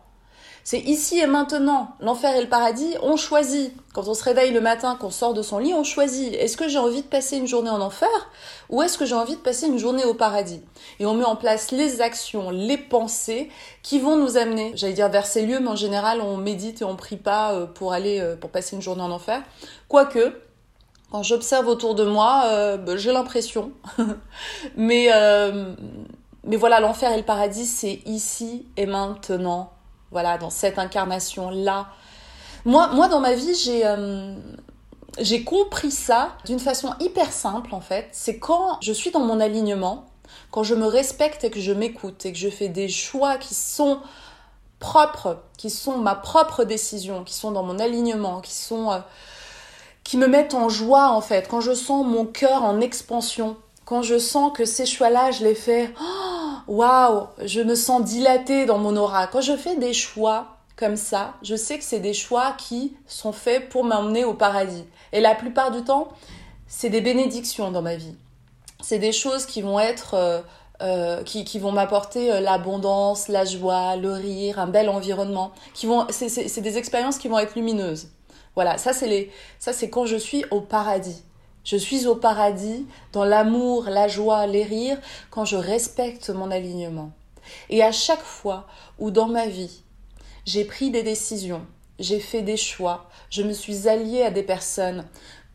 C'est 0.70 0.80
ici 0.80 1.18
et 1.18 1.26
maintenant. 1.26 1.92
L'enfer 1.98 2.36
et 2.36 2.42
le 2.42 2.46
paradis, 2.46 2.94
on 3.00 3.16
choisit. 3.16 3.72
Quand 3.94 4.06
on 4.06 4.12
se 4.12 4.22
réveille 4.22 4.52
le 4.52 4.60
matin, 4.60 4.98
qu'on 5.00 5.08
sort 5.08 5.32
de 5.32 5.40
son 5.40 5.56
lit, 5.56 5.72
on 5.72 5.82
choisit. 5.82 6.34
Est-ce 6.34 6.58
que 6.58 6.68
j'ai 6.68 6.76
envie 6.76 7.00
de 7.00 7.06
passer 7.06 7.38
une 7.38 7.46
journée 7.46 7.70
en 7.70 7.80
enfer 7.80 8.10
ou 8.68 8.82
est-ce 8.82 8.98
que 8.98 9.06
j'ai 9.06 9.14
envie 9.14 9.36
de 9.36 9.40
passer 9.40 9.66
une 9.66 9.78
journée 9.78 10.04
au 10.04 10.12
paradis? 10.12 10.60
Et 11.00 11.06
on 11.06 11.14
met 11.14 11.24
en 11.24 11.36
place 11.36 11.70
les 11.70 12.02
actions, 12.02 12.50
les 12.50 12.76
pensées 12.76 13.48
qui 13.82 13.98
vont 13.98 14.16
nous 14.16 14.36
amener, 14.36 14.72
j'allais 14.74 14.92
dire 14.92 15.08
vers 15.08 15.24
ces 15.24 15.46
lieux, 15.46 15.58
mais 15.58 15.68
en 15.68 15.74
général, 15.74 16.20
on 16.20 16.36
médite 16.36 16.82
et 16.82 16.84
on 16.84 16.96
prie 16.96 17.16
pas 17.16 17.54
euh, 17.54 17.64
pour 17.64 17.94
aller, 17.94 18.20
euh, 18.20 18.36
pour 18.36 18.50
passer 18.50 18.76
une 18.76 18.82
journée 18.82 19.00
en 19.00 19.10
enfer. 19.10 19.40
Quoique, 19.88 20.38
quand 21.10 21.22
j'observe 21.22 21.66
autour 21.66 21.94
de 21.94 22.04
moi, 22.04 22.42
euh, 22.44 22.76
bah, 22.76 22.98
j'ai 22.98 23.12
l'impression. 23.12 23.72
mais, 24.76 25.08
mais 26.44 26.56
voilà, 26.56 26.80
l'enfer 26.80 27.10
et 27.10 27.16
le 27.16 27.22
paradis, 27.22 27.64
c'est 27.64 28.02
ici 28.04 28.66
et 28.76 28.84
maintenant 28.84 29.70
voilà, 30.10 30.38
dans 30.38 30.50
cette 30.50 30.78
incarnation-là. 30.78 31.88
Moi, 32.64 32.88
moi, 32.88 33.08
dans 33.08 33.20
ma 33.20 33.34
vie, 33.34 33.54
j'ai 33.54 33.86
euh, 33.86 34.34
j'ai 35.18 35.44
compris 35.44 35.90
ça 35.90 36.36
d'une 36.44 36.58
façon 36.60 36.94
hyper 37.00 37.32
simple, 37.32 37.74
en 37.74 37.80
fait. 37.80 38.08
C'est 38.12 38.38
quand 38.38 38.78
je 38.80 38.92
suis 38.92 39.10
dans 39.10 39.20
mon 39.20 39.40
alignement, 39.40 40.06
quand 40.50 40.62
je 40.62 40.74
me 40.74 40.86
respecte 40.86 41.44
et 41.44 41.50
que 41.50 41.60
je 41.60 41.72
m'écoute 41.72 42.24
et 42.26 42.32
que 42.32 42.38
je 42.38 42.48
fais 42.48 42.68
des 42.68 42.88
choix 42.88 43.36
qui 43.36 43.54
sont 43.54 44.00
propres, 44.78 45.38
qui 45.56 45.70
sont 45.70 45.98
ma 45.98 46.14
propre 46.14 46.64
décision, 46.64 47.24
qui 47.24 47.34
sont 47.34 47.50
dans 47.50 47.62
mon 47.62 47.78
alignement, 47.78 48.40
qui 48.40 48.54
sont... 48.54 48.92
Euh, 48.92 48.98
qui 50.04 50.16
me 50.16 50.26
mettent 50.26 50.54
en 50.54 50.70
joie, 50.70 51.10
en 51.10 51.20
fait. 51.20 51.48
Quand 51.48 51.60
je 51.60 51.74
sens 51.74 52.06
mon 52.06 52.24
cœur 52.24 52.64
en 52.64 52.80
expansion, 52.80 53.58
quand 53.84 54.00
je 54.00 54.18
sens 54.18 54.52
que 54.56 54.64
ces 54.64 54.86
choix-là, 54.86 55.32
je 55.32 55.44
les 55.44 55.54
fais... 55.54 55.92
Oh, 56.00 56.27
waouh, 56.68 57.26
je 57.44 57.60
me 57.60 57.74
sens 57.74 58.04
dilatée 58.04 58.66
dans 58.66 58.78
mon 58.78 58.96
aura. 58.96 59.26
Quand 59.26 59.40
je 59.40 59.56
fais 59.56 59.76
des 59.76 59.92
choix 59.92 60.58
comme 60.76 60.96
ça, 60.96 61.34
je 61.42 61.56
sais 61.56 61.78
que 61.78 61.84
c'est 61.84 61.98
des 61.98 62.14
choix 62.14 62.54
qui 62.56 62.96
sont 63.06 63.32
faits 63.32 63.68
pour 63.68 63.84
m'emmener 63.84 64.24
au 64.24 64.34
paradis. 64.34 64.84
Et 65.12 65.20
la 65.20 65.34
plupart 65.34 65.72
du 65.72 65.82
temps, 65.82 66.08
c'est 66.68 66.90
des 66.90 67.00
bénédictions 67.00 67.70
dans 67.72 67.82
ma 67.82 67.96
vie. 67.96 68.14
C'est 68.80 68.98
des 68.98 69.12
choses 69.12 69.44
qui 69.46 69.60
vont 69.60 69.80
être, 69.80 70.14
euh, 70.14 70.40
euh, 70.82 71.22
qui, 71.24 71.58
vont 71.58 71.72
m'apporter 71.72 72.30
euh, 72.30 72.40
l'abondance, 72.40 73.26
la 73.26 73.44
joie, 73.44 73.96
le 73.96 74.12
rire, 74.12 74.60
un 74.60 74.68
bel 74.68 74.88
environnement. 74.88 75.50
Qui 75.74 75.86
vont, 75.86 76.06
c'est 76.10 76.60
des 76.60 76.78
expériences 76.78 77.18
qui 77.18 77.26
vont 77.26 77.38
être 77.38 77.56
lumineuses. 77.56 78.10
Voilà, 78.54 78.78
ça 78.78 78.92
c'est 78.92 79.08
les, 79.08 79.32
ça 79.58 79.72
c'est 79.72 79.88
quand 79.90 80.06
je 80.06 80.16
suis 80.16 80.44
au 80.50 80.60
paradis. 80.60 81.22
Je 81.68 81.76
suis 81.76 82.06
au 82.06 82.14
paradis, 82.14 82.86
dans 83.12 83.26
l'amour, 83.26 83.90
la 83.90 84.08
joie, 84.08 84.46
les 84.46 84.62
rires, 84.62 84.96
quand 85.28 85.44
je 85.44 85.58
respecte 85.58 86.30
mon 86.30 86.50
alignement. 86.50 87.10
Et 87.68 87.82
à 87.82 87.92
chaque 87.92 88.22
fois 88.22 88.66
où 88.98 89.10
dans 89.10 89.28
ma 89.28 89.46
vie, 89.46 89.82
j'ai 90.46 90.64
pris 90.64 90.90
des 90.90 91.02
décisions, 91.02 91.60
j'ai 91.98 92.20
fait 92.20 92.40
des 92.40 92.56
choix, 92.56 93.10
je 93.28 93.42
me 93.42 93.52
suis 93.52 93.86
alliée 93.86 94.22
à 94.22 94.30
des 94.30 94.42
personnes 94.42 95.04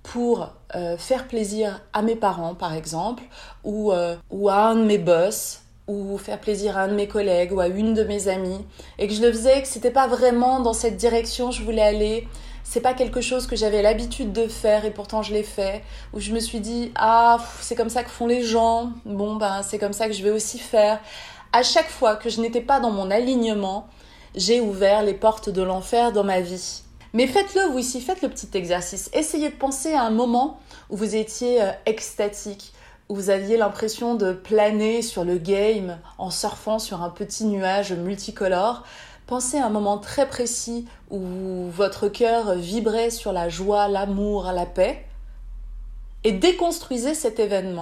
pour 0.03 0.49
euh, 0.75 0.97
faire 0.97 1.27
plaisir 1.27 1.81
à 1.93 2.03
mes 2.03 2.15
parents, 2.15 2.53
par 2.53 2.75
exemple, 2.75 3.23
ou, 3.63 3.91
euh, 3.91 4.15
ou 4.29 4.49
à 4.49 4.65
un 4.67 4.75
de 4.75 4.83
mes 4.83 4.99
boss, 4.99 5.61
ou 5.87 6.19
faire 6.19 6.39
plaisir 6.39 6.77
à 6.77 6.81
un 6.81 6.89
de 6.89 6.93
mes 6.93 7.07
collègues 7.07 7.53
ou 7.53 7.59
à 7.59 7.69
une 7.69 7.95
de 7.95 8.03
mes 8.03 8.27
amies, 8.27 8.63
et 8.99 9.07
que 9.07 9.15
je 9.15 9.21
le 9.23 9.31
faisais, 9.31 9.63
que 9.63 9.67
c'était 9.67 9.89
pas 9.89 10.05
vraiment 10.05 10.59
dans 10.59 10.73
cette 10.73 10.95
direction 10.95 11.49
je 11.49 11.63
voulais 11.63 11.81
aller, 11.81 12.27
c'est 12.73 12.81
pas 12.81 12.95
quelque 12.95 13.21
chose 13.21 13.45
que 13.45 13.55
j'avais 13.55 13.83
l'habitude 13.83 14.33
de 14.33 14.47
faire 14.47 14.83
et 14.83 14.89
pourtant 14.89 15.21
je 15.21 15.31
l'ai 15.31 15.43
fait, 15.43 15.83
où 16.11 16.19
je 16.19 16.31
me 16.31 16.39
suis 16.39 16.59
dit 16.59 16.91
ah 16.95 17.37
c'est 17.61 17.75
comme 17.75 17.91
ça 17.91 18.03
que 18.03 18.09
font 18.09 18.25
les 18.25 18.41
gens, 18.41 18.93
bon 19.05 19.35
ben 19.35 19.61
c'est 19.61 19.77
comme 19.77 19.93
ça 19.93 20.07
que 20.07 20.13
je 20.13 20.23
vais 20.23 20.31
aussi 20.31 20.57
faire. 20.57 20.99
À 21.51 21.61
chaque 21.61 21.87
fois 21.87 22.15
que 22.15 22.31
je 22.31 22.41
n'étais 22.41 22.61
pas 22.61 22.79
dans 22.79 22.89
mon 22.89 23.11
alignement, 23.11 23.87
j'ai 24.33 24.59
ouvert 24.59 25.03
les 25.03 25.13
portes 25.13 25.49
de 25.49 25.61
l'enfer 25.61 26.13
dans 26.13 26.23
ma 26.23 26.41
vie. 26.41 26.81
Mais 27.13 27.27
faites-le 27.27 27.71
vous 27.71 27.77
ici, 27.77 28.01
faites 28.01 28.23
le 28.23 28.29
petit 28.29 28.49
exercice. 28.55 29.11
Essayez 29.13 29.49
de 29.49 29.55
penser 29.55 29.93
à 29.93 30.01
un 30.01 30.09
moment 30.09 30.59
où 30.89 30.97
vous 30.97 31.15
étiez 31.15 31.61
euh, 31.61 31.69
extatique, 31.85 32.73
où 33.07 33.13
vous 33.13 33.29
aviez 33.29 33.55
l'impression 33.55 34.15
de 34.15 34.33
planer 34.33 35.03
sur 35.03 35.25
le 35.25 35.37
game 35.37 35.99
en 36.17 36.31
surfant 36.31 36.79
sur 36.79 37.03
un 37.03 37.11
petit 37.11 37.45
nuage 37.45 37.93
multicolore. 37.93 38.81
Pensez 39.27 39.57
à 39.57 39.67
un 39.67 39.69
moment 39.69 39.99
très 39.99 40.27
précis 40.27 40.85
où 41.13 41.69
votre 41.69 42.09
cœur 42.09 42.55
vibrait 42.55 43.11
sur 43.11 43.31
la 43.31 43.47
joie, 43.47 43.87
l'amour, 43.87 44.51
la 44.51 44.65
paix 44.65 45.05
et 46.23 46.31
déconstruisez 46.31 47.13
cet 47.13 47.39
événement. 47.39 47.81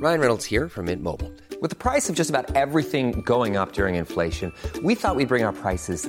Ryan 0.00 0.20
Reynolds 0.20 0.44
here 0.44 0.68
from 0.68 0.86
Mint 0.86 1.02
Mobile. 1.02 1.32
With 1.60 1.70
the 1.70 1.76
price 1.76 2.08
of 2.08 2.14
just 2.14 2.30
about 2.30 2.54
everything 2.54 3.22
going 3.22 3.56
up 3.56 3.72
during 3.72 3.96
inflation, 3.96 4.52
we 4.84 4.94
thought 4.94 5.16
we'd 5.16 5.28
bring 5.28 5.42
our 5.42 5.54
prices 5.54 6.08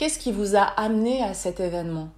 Qu'est-ce 0.00 0.18
qui 0.18 0.32
vous 0.32 0.56
a 0.56 0.62
amené 0.62 1.22
à 1.22 1.34
cet 1.34 1.60
événement? 1.60 2.08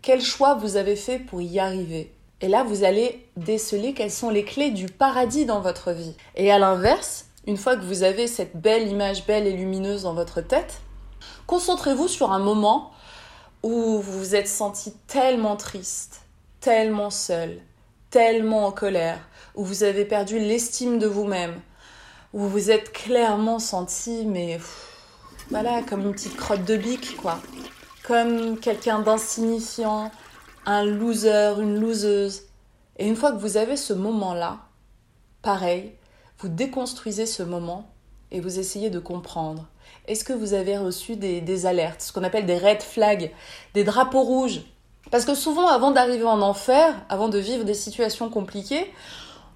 Quel 0.00 0.20
choix 0.22 0.54
vous 0.54 0.76
avez 0.76 0.94
fait 0.94 1.18
pour 1.18 1.42
y 1.42 1.58
arriver? 1.58 2.14
Et 2.40 2.46
là, 2.46 2.62
vous 2.62 2.84
allez 2.84 3.28
déceler 3.36 3.94
quelles 3.94 4.12
sont 4.12 4.30
les 4.30 4.44
clés 4.44 4.70
du 4.70 4.86
paradis 4.86 5.44
dans 5.44 5.60
votre 5.60 5.90
vie. 5.90 6.14
Et 6.36 6.52
à 6.52 6.60
l'inverse, 6.60 7.24
une 7.48 7.56
fois 7.56 7.74
que 7.74 7.84
vous 7.84 8.04
avez 8.04 8.28
cette 8.28 8.54
belle 8.54 8.86
image 8.86 9.26
belle 9.26 9.48
et 9.48 9.56
lumineuse 9.56 10.04
dans 10.04 10.14
votre 10.14 10.40
tête, 10.40 10.82
concentrez-vous 11.48 12.06
sur 12.06 12.30
un 12.30 12.38
moment 12.38 12.92
où 13.64 13.98
vous 13.98 14.18
vous 14.20 14.36
êtes 14.36 14.46
senti 14.46 14.92
tellement 15.08 15.56
triste, 15.56 16.20
tellement 16.60 17.10
seul, 17.10 17.58
tellement 18.10 18.66
en 18.66 18.70
colère, 18.70 19.18
où 19.56 19.64
vous 19.64 19.82
avez 19.82 20.04
perdu 20.04 20.38
l'estime 20.38 21.00
de 21.00 21.08
vous-même, 21.08 21.60
où 22.34 22.38
vous 22.38 22.48
vous 22.48 22.70
êtes 22.70 22.92
clairement 22.92 23.58
senti, 23.58 24.26
mais 24.26 24.60
voilà, 25.50 25.82
comme 25.82 26.02
une 26.02 26.12
petite 26.12 26.36
crotte 26.36 26.64
de 26.64 26.76
bique, 26.76 27.16
quoi. 27.16 27.38
Comme 28.04 28.58
quelqu'un 28.58 29.00
d'insignifiant, 29.00 30.10
un 30.66 30.84
loser, 30.84 31.54
une 31.60 31.80
loseuse. 31.80 32.42
Et 32.98 33.06
une 33.06 33.16
fois 33.16 33.32
que 33.32 33.38
vous 33.38 33.56
avez 33.56 33.76
ce 33.76 33.92
moment-là, 33.92 34.58
pareil, 35.42 35.92
vous 36.38 36.48
déconstruisez 36.48 37.26
ce 37.26 37.42
moment 37.42 37.90
et 38.30 38.40
vous 38.40 38.58
essayez 38.58 38.90
de 38.90 38.98
comprendre. 38.98 39.66
Est-ce 40.08 40.24
que 40.24 40.32
vous 40.32 40.54
avez 40.54 40.76
reçu 40.76 41.16
des, 41.16 41.66
alertes, 41.66 42.02
ce 42.02 42.12
qu'on 42.12 42.24
appelle 42.24 42.46
des 42.46 42.58
red 42.58 42.82
flags, 42.82 43.30
des 43.74 43.84
drapeaux 43.84 44.22
rouges? 44.22 44.62
Parce 45.10 45.24
que 45.24 45.34
souvent, 45.34 45.68
avant 45.68 45.90
d'arriver 45.90 46.24
en 46.24 46.40
enfer, 46.40 46.94
avant 47.08 47.28
de 47.28 47.38
vivre 47.38 47.64
des 47.64 47.74
situations 47.74 48.28
compliquées, 48.30 48.90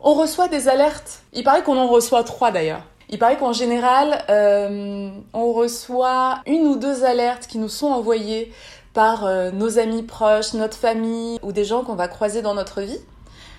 on 0.01 0.15
reçoit 0.15 0.49
des 0.49 0.69
alertes. 0.69 1.23
Il 1.33 1.43
paraît 1.43 1.63
qu'on 1.63 1.79
en 1.79 1.89
reçoit 1.89 2.23
trois 2.23 2.51
d'ailleurs. 2.51 2.83
Il 3.09 3.21
paraît 3.21 3.37
qu'en 3.37 3.53
général, 3.53 4.25
euh, 4.31 5.11
on 5.33 5.53
reçoit 5.53 6.41
une 6.47 6.67
ou 6.67 6.77
deux 6.77 7.05
alertes 7.05 7.47
qui 7.47 7.59
nous 7.59 7.69
sont 7.69 7.87
envoyées 7.87 8.53
par 8.95 9.25
euh, 9.25 9.53
nos 9.53 9.79
amis 9.79 10.03
proches, 10.03 10.55
notre 10.55 10.77
famille 10.77 11.39
ou 11.43 11.53
des 11.53 11.65
gens 11.65 11.85
qu'on 11.85 11.95
va 11.95 12.09
croiser 12.09 12.43
dans 12.43 12.55
notre 12.55 12.81
vie 12.81 12.99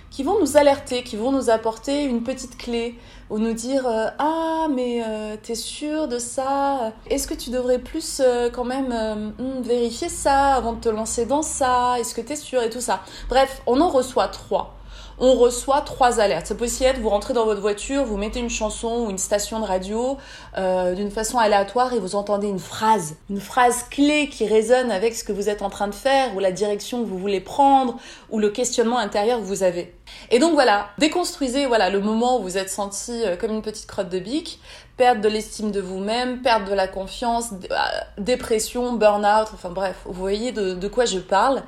qui 0.10 0.24
vont 0.24 0.40
nous 0.40 0.58
alerter, 0.58 1.04
qui 1.04 1.16
vont 1.16 1.32
nous 1.32 1.50
apporter 1.50 2.04
une 2.06 2.24
petite 2.24 2.58
clé 2.58 2.96
ou 3.30 3.40
nous 3.40 3.54
dire 3.54 3.88
euh, 3.88 4.08
ah 4.20 4.68
mais 4.74 5.04
t'es 5.44 5.56
sûr 5.56 6.08
de 6.08 6.18
ça? 6.18 6.92
Est-ce 7.10 7.28
que 7.28 7.34
tu 7.34 7.50
devrais 7.50 7.80
plus 7.80 8.22
quand 8.54 8.66
même 8.66 9.34
hmm, 9.38 9.62
vérifier 9.62 10.10
ça 10.10 10.56
avant 10.56 10.74
de 10.74 10.82
te 10.82 10.90
lancer 10.90 11.26
dans 11.26 11.42
ça? 11.42 11.96
Est-ce 12.00 12.16
que 12.16 12.22
t'es 12.22 12.36
sûr 12.36 12.62
et 12.64 12.70
tout 12.70 12.82
ça? 12.82 13.02
Bref, 13.30 13.62
on 13.66 13.80
en 13.80 13.90
reçoit 13.90 14.28
trois 14.28 14.77
on 15.20 15.34
reçoit 15.36 15.82
trois 15.82 16.20
alertes. 16.20 16.46
C'est 16.48 16.58
possible 16.58 16.90
être, 16.90 17.00
vous 17.00 17.10
rentrez 17.10 17.34
dans 17.34 17.46
votre 17.46 17.62
voiture, 17.62 18.04
vous 18.06 18.18
mettez 18.18 18.40
une 18.40 18.50
chanson 18.50 19.06
ou 19.06 19.10
une 19.10 19.18
station 19.18 19.60
de 19.60 19.66
radio 19.66 20.18
euh, 20.58 20.94
d'une 20.94 21.10
façon 21.10 21.40
aléatoire 21.40 21.94
et 21.94 22.00
vous 22.00 22.16
entendez 22.16 22.48
une 22.48 22.60
phrase, 22.60 23.16
une 23.30 23.42
phrase 23.42 23.84
clé 23.90 24.30
qui 24.30 24.46
résonne 24.46 24.92
avec 24.92 25.16
ce 25.16 25.24
que 25.24 25.32
vous 25.32 25.50
êtes 25.50 25.62
en 25.62 25.70
train 25.70 25.88
de 25.88 25.96
faire 25.96 26.36
ou 26.36 26.40
la 26.40 26.52
direction 26.52 27.04
que 27.04 27.08
vous 27.08 27.18
voulez 27.18 27.42
prendre 27.42 27.98
ou 28.30 28.40
le 28.40 28.50
questionnement 28.50 29.00
intérieur 29.00 29.40
que 29.40 29.46
vous 29.46 29.64
avez. 29.64 29.96
Et 30.30 30.40
donc 30.40 30.54
voilà, 30.54 30.90
déconstruisez 31.00 31.66
voilà 31.66 31.90
le 31.90 32.00
moment 32.00 32.40
où 32.40 32.44
vous 32.44 32.58
êtes 32.58 32.70
senti 32.70 33.24
euh, 33.24 33.36
comme 33.36 33.52
une 33.52 33.64
petite 33.64 33.88
crotte 33.88 34.10
de 34.10 34.20
bique, 34.20 34.60
perte 34.98 35.22
de 35.22 35.30
l'estime 35.30 35.72
de 35.72 35.82
vous-même, 35.82 36.42
perte 36.42 36.66
de 36.66 36.74
la 36.74 36.88
confiance, 36.88 37.52
euh, 37.72 37.76
dépression, 38.20 38.94
burn-out, 38.94 39.48
enfin 39.54 39.70
bref, 39.70 39.98
vous 40.06 40.14
voyez 40.14 40.52
de 40.52 40.88
quoi 40.88 41.06
je 41.06 41.20
parle 41.20 41.64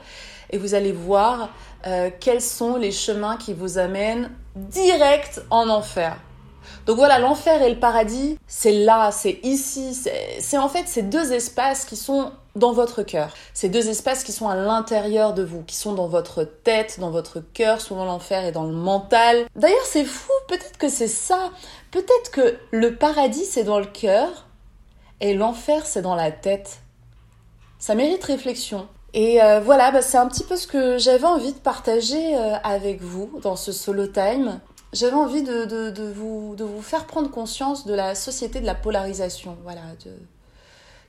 et 0.51 0.57
vous 0.57 0.73
allez 0.73 0.91
voir 0.91 1.49
euh, 1.87 2.09
quels 2.19 2.41
sont 2.41 2.75
les 2.75 2.91
chemins 2.91 3.37
qui 3.37 3.53
vous 3.53 3.77
amènent 3.77 4.31
direct 4.55 5.41
en 5.49 5.69
enfer. 5.69 6.17
Donc 6.85 6.97
voilà, 6.97 7.19
l'enfer 7.19 7.61
et 7.61 7.69
le 7.69 7.79
paradis, 7.79 8.37
c'est 8.47 8.71
là, 8.71 9.11
c'est 9.11 9.39
ici, 9.43 9.95
c'est 10.39 10.57
en 10.57 10.69
fait 10.69 10.87
ces 10.87 11.03
deux 11.03 11.33
espaces 11.33 11.85
qui 11.85 11.95
sont 11.95 12.31
dans 12.55 12.73
votre 12.73 13.03
cœur. 13.03 13.33
Ces 13.53 13.69
deux 13.69 13.89
espaces 13.89 14.23
qui 14.23 14.31
sont 14.31 14.49
à 14.49 14.55
l'intérieur 14.55 15.33
de 15.33 15.43
vous, 15.43 15.63
qui 15.63 15.75
sont 15.75 15.93
dans 15.93 16.07
votre 16.07 16.43
tête, 16.43 16.99
dans 16.99 17.11
votre 17.11 17.39
cœur, 17.39 17.79
souvent 17.81 18.05
l'enfer 18.05 18.43
est 18.43 18.51
dans 18.51 18.63
le 18.63 18.73
mental. 18.73 19.45
D'ailleurs, 19.55 19.85
c'est 19.85 20.05
fou, 20.05 20.31
peut-être 20.47 20.77
que 20.77 20.89
c'est 20.89 21.07
ça. 21.07 21.51
Peut-être 21.91 22.31
que 22.31 22.57
le 22.71 22.95
paradis, 22.95 23.45
c'est 23.45 23.63
dans 23.63 23.79
le 23.79 23.85
cœur 23.85 24.47
et 25.21 25.33
l'enfer, 25.33 25.85
c'est 25.85 26.01
dans 26.01 26.15
la 26.15 26.31
tête. 26.31 26.79
Ça 27.77 27.95
mérite 27.95 28.23
réflexion. 28.23 28.87
Et 29.13 29.41
euh, 29.41 29.59
voilà, 29.59 29.91
bah, 29.91 30.01
c'est 30.01 30.17
un 30.17 30.27
petit 30.27 30.43
peu 30.43 30.55
ce 30.55 30.67
que 30.67 30.97
j'avais 30.97 31.25
envie 31.25 31.53
de 31.53 31.59
partager 31.59 32.37
euh, 32.37 32.55
avec 32.63 33.01
vous 33.01 33.39
dans 33.41 33.55
ce 33.55 33.71
solo 33.71 34.07
time. 34.07 34.59
J'avais 34.93 35.15
envie 35.15 35.43
de, 35.43 35.65
de, 35.65 35.89
de, 35.89 36.11
vous, 36.11 36.55
de 36.55 36.63
vous 36.63 36.81
faire 36.81 37.05
prendre 37.05 37.29
conscience 37.29 37.85
de 37.85 37.93
la 37.93 38.15
société 38.15 38.59
de 38.59 38.65
la 38.65 38.75
polarisation, 38.75 39.57
voilà, 39.63 39.81
de, 40.05 40.11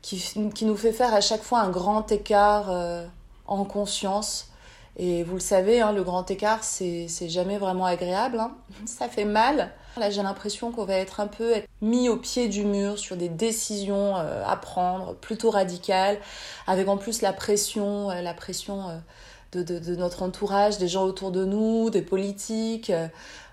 qui, 0.02 0.22
qui 0.54 0.64
nous 0.64 0.76
fait 0.76 0.92
faire 0.92 1.14
à 1.14 1.20
chaque 1.20 1.42
fois 1.42 1.60
un 1.60 1.70
grand 1.70 2.10
écart 2.12 2.70
euh, 2.70 3.06
en 3.46 3.64
conscience. 3.64 4.48
Et 4.96 5.22
vous 5.22 5.34
le 5.34 5.40
savez, 5.40 5.80
hein, 5.80 5.92
le 5.92 6.02
grand 6.02 6.30
écart, 6.30 6.62
c'est 6.62 7.08
jamais 7.28 7.58
vraiment 7.58 7.86
agréable. 7.86 8.38
Hein. 8.38 8.52
Ça 8.86 9.08
fait 9.08 9.24
mal. 9.24 9.72
Là, 9.96 10.08
j'ai 10.10 10.22
l'impression 10.22 10.70
qu'on 10.70 10.84
va 10.84 10.94
être 10.94 11.20
un 11.20 11.26
peu 11.26 11.54
mis 11.82 12.08
au 12.08 12.16
pied 12.16 12.48
du 12.48 12.64
mur 12.64 12.98
sur 12.98 13.16
des 13.16 13.28
décisions 13.28 14.16
euh, 14.16 14.42
à 14.46 14.56
prendre, 14.56 15.14
plutôt 15.16 15.50
radicales, 15.50 16.18
avec 16.66 16.88
en 16.88 16.96
plus 16.96 17.22
la 17.22 17.32
pression, 17.32 18.10
euh, 18.10 18.22
la 18.22 18.32
pression 18.32 18.88
euh, 18.88 19.62
de, 19.62 19.94
notre 19.96 20.22
entourage, 20.22 20.78
des 20.78 20.86
gens 20.86 21.04
autour 21.04 21.32
de 21.32 21.44
nous, 21.44 21.90
des 21.90 22.02
politiques. 22.02 22.92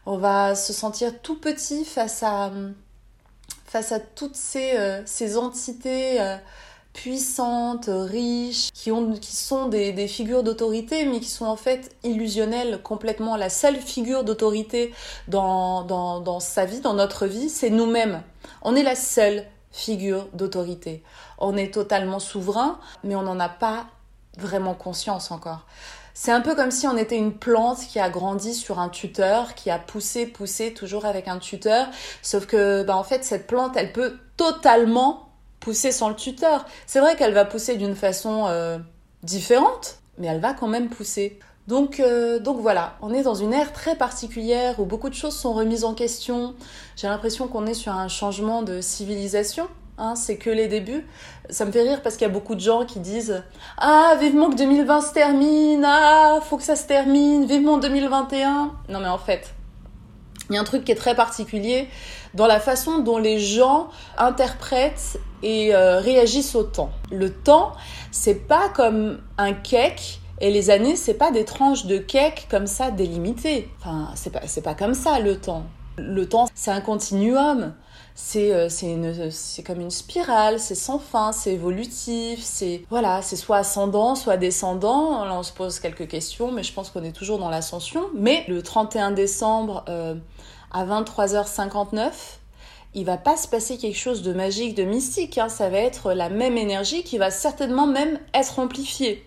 on 0.06 0.18
va 0.18 0.54
se 0.54 0.74
sentir 0.74 1.12
tout 1.22 1.40
petit 1.40 1.86
face 1.86 2.22
à, 2.22 2.52
face 3.66 3.92
à 3.92 4.00
toutes 4.00 4.36
ces, 4.36 4.78
ces 5.06 5.38
entités 5.38 6.20
puissantes, 6.98 7.90
riches, 7.92 8.72
qui, 8.74 8.92
ont, 8.92 9.14
qui 9.14 9.36
sont 9.36 9.68
des, 9.68 10.08
figures 10.08 10.42
d'autorité, 10.42 11.06
mais 11.06 11.20
qui 11.20 11.30
sont 11.30 11.46
en 11.46 11.56
fait 11.56 11.96
illusionnelles 12.04 12.82
complètement. 12.82 13.38
La 13.38 13.50
seule 13.50 13.76
figure 13.76 14.24
d'autorité 14.24 14.94
dans, 15.28 15.84
dans, 15.84 16.20
dans 16.20 16.40
sa 16.40 16.66
vie, 16.66 16.80
dans 16.80 16.96
notre 16.96 17.28
vie, 17.28 17.50
c'est 17.50 17.70
nous-mêmes. 17.70 18.24
On 18.64 18.76
est 18.76 18.82
la 18.82 18.96
seule 18.96 19.46
figure 19.72 20.28
d'autorité. 20.34 21.04
On 21.38 21.56
est 21.56 21.72
totalement 21.72 22.20
souverain, 22.20 22.80
mais 23.04 23.16
on 23.16 23.22
n'en 23.22 23.40
a 23.40 23.50
pas 23.50 23.86
vraiment 24.40 24.74
conscience 24.74 25.30
encore. 25.30 25.68
C'est 26.16 26.32
un 26.32 26.42
peu 26.42 26.56
comme 26.56 26.72
si 26.72 26.88
on 26.88 26.98
était 26.98 27.18
une 27.18 27.34
plante 27.34 27.78
qui 27.88 28.00
a 28.00 28.10
grandi 28.10 28.56
sur 28.56 28.80
un 28.80 28.90
tuteur, 28.90 29.54
qui 29.54 29.70
a 29.70 29.78
poussé, 29.78 30.26
poussé, 30.26 30.74
toujours 30.74 31.06
avec 31.06 31.28
un 31.28 31.38
tuteur. 31.38 31.90
Sauf 32.24 32.48
que, 32.48 32.82
bah, 32.82 32.98
en 32.98 33.04
fait, 33.04 33.24
cette 33.24 33.46
plante, 33.46 33.78
elle 33.78 33.94
peut 33.94 34.18
totalement 34.36 35.27
pousser 35.68 35.92
sans 35.92 36.08
le 36.08 36.16
tuteur. 36.16 36.66
C'est 36.86 37.02
vrai 37.02 37.18
qu'elle 37.18 37.34
va 37.34 37.44
pousser 37.44 37.76
d'une 37.76 37.94
façon 37.94 38.46
euh, 38.48 38.78
différente, 39.24 39.98
mais 40.18 40.28
elle 40.28 40.40
va 40.40 40.54
quand 40.54 40.70
même 40.70 40.88
pousser. 40.88 41.40
Donc, 41.68 42.00
euh, 42.00 42.40
donc 42.40 42.62
voilà, 42.62 42.96
on 43.02 43.14
est 43.14 43.24
dans 43.24 43.36
une 43.36 43.52
ère 43.52 43.74
très 43.74 43.98
particulière 43.98 44.80
où 44.80 44.86
beaucoup 44.86 45.10
de 45.10 45.14
choses 45.14 45.36
sont 45.36 45.52
remises 45.52 45.84
en 45.84 45.94
question. 45.94 46.56
J'ai 46.96 47.08
l'impression 47.08 47.50
qu'on 47.50 47.66
est 47.66 47.74
sur 47.74 47.92
un 47.92 48.08
changement 48.08 48.62
de 48.62 48.80
civilisation. 48.80 49.68
Hein, 49.98 50.16
c'est 50.16 50.38
que 50.38 50.50
les 50.50 50.70
débuts. 50.70 51.06
Ça 51.50 51.66
me 51.66 51.74
fait 51.74 51.82
rire 51.82 52.02
parce 52.02 52.16
qu'il 52.16 52.26
y 52.26 52.30
a 52.30 52.34
beaucoup 52.34 52.56
de 52.56 52.62
gens 52.62 52.86
qui 52.86 53.02
disent 53.02 53.44
Ah, 53.78 54.16
vivement 54.22 54.50
que 54.50 54.56
2020 54.56 55.02
se 55.02 55.12
termine, 55.12 55.84
ah, 55.86 56.40
faut 56.44 56.56
que 56.56 56.64
ça 56.64 56.78
se 56.78 56.88
termine, 56.88 57.46
vivement 57.46 57.78
2021. 57.78 58.72
Non 58.88 59.00
mais 59.02 59.10
en 59.10 59.18
fait, 59.18 59.54
il 60.50 60.56
y 60.56 60.58
a 60.58 60.62
un 60.62 60.66
truc 60.66 60.86
qui 60.86 60.92
est 60.92 60.96
très 60.96 61.16
particulier 61.16 61.88
dans 62.34 62.48
la 62.48 62.60
façon 62.60 63.00
dont 63.00 63.18
les 63.18 63.40
gens 63.40 63.90
interprètent 64.18 65.20
et 65.44 65.74
euh, 65.76 66.00
réagissent 66.00 66.56
au 66.56 66.64
temps. 66.64 66.92
Le 67.12 67.32
temps, 67.32 67.74
c'est 68.12 68.48
pas 68.48 68.70
comme 68.70 69.20
un 69.38 69.54
cake 69.54 70.22
et 70.40 70.52
les 70.52 70.70
années, 70.70 70.96
c'est 70.96 71.16
pas 71.16 71.32
des 71.32 71.46
tranches 71.46 71.86
de 71.86 71.98
cake 71.98 72.48
comme 72.50 72.68
ça 72.68 72.92
délimitées. 72.92 73.70
Enfin, 73.80 74.10
c'est 74.16 74.30
pas, 74.32 74.42
pas 74.64 74.76
comme 74.76 74.94
ça 74.94 75.20
le 75.20 75.38
temps. 75.38 75.64
Le 75.98 76.30
temps, 76.30 76.48
c'est 76.54 76.72
un 76.72 76.82
continuum. 76.82 77.74
C'est, 78.20 78.52
euh, 78.52 78.68
c'est, 78.68 79.62
comme 79.62 79.80
une 79.80 79.92
spirale, 79.92 80.60
c'est 80.60 80.74
sans 80.74 80.98
fin, 80.98 81.32
c'est 81.32 81.54
évolutif, 81.54 82.40
c'est 82.42 82.84
voilà, 82.90 83.22
c'est 83.22 83.36
soit 83.36 83.58
ascendant, 83.58 84.16
soit 84.16 84.38
descendant. 84.38 85.24
Là, 85.24 85.36
on 85.36 85.44
se 85.44 85.54
pose 85.54 85.80
quelques 85.80 86.08
questions, 86.08 86.52
mais 86.52 86.64
je 86.64 86.74
pense 86.74 86.90
qu'on 86.90 87.04
est 87.04 87.12
toujours 87.12 87.38
dans 87.38 87.50
l'ascension. 87.50 88.10
Mais 88.16 88.44
le 88.48 88.64
31 88.64 89.12
décembre, 89.12 89.86
euh, 89.88 90.16
à 90.72 90.84
23h59, 90.84 92.10
il 92.96 93.06
va 93.06 93.18
pas 93.18 93.38
se 93.38 93.48
passer 93.48 93.78
quelque 93.78 94.00
chose 94.00 94.24
de 94.24 94.34
magique, 94.34 94.74
de 94.74 94.84
mystique. 94.84 95.38
Hein. 95.38 95.48
Ça 95.48 95.70
va 95.70 95.78
être 95.78 96.14
la 96.14 96.30
même 96.30 96.58
énergie 96.58 97.04
qui 97.04 97.20
va 97.20 97.30
certainement 97.30 97.86
même 97.86 98.20
être 98.34 98.58
amplifiée. 98.58 99.24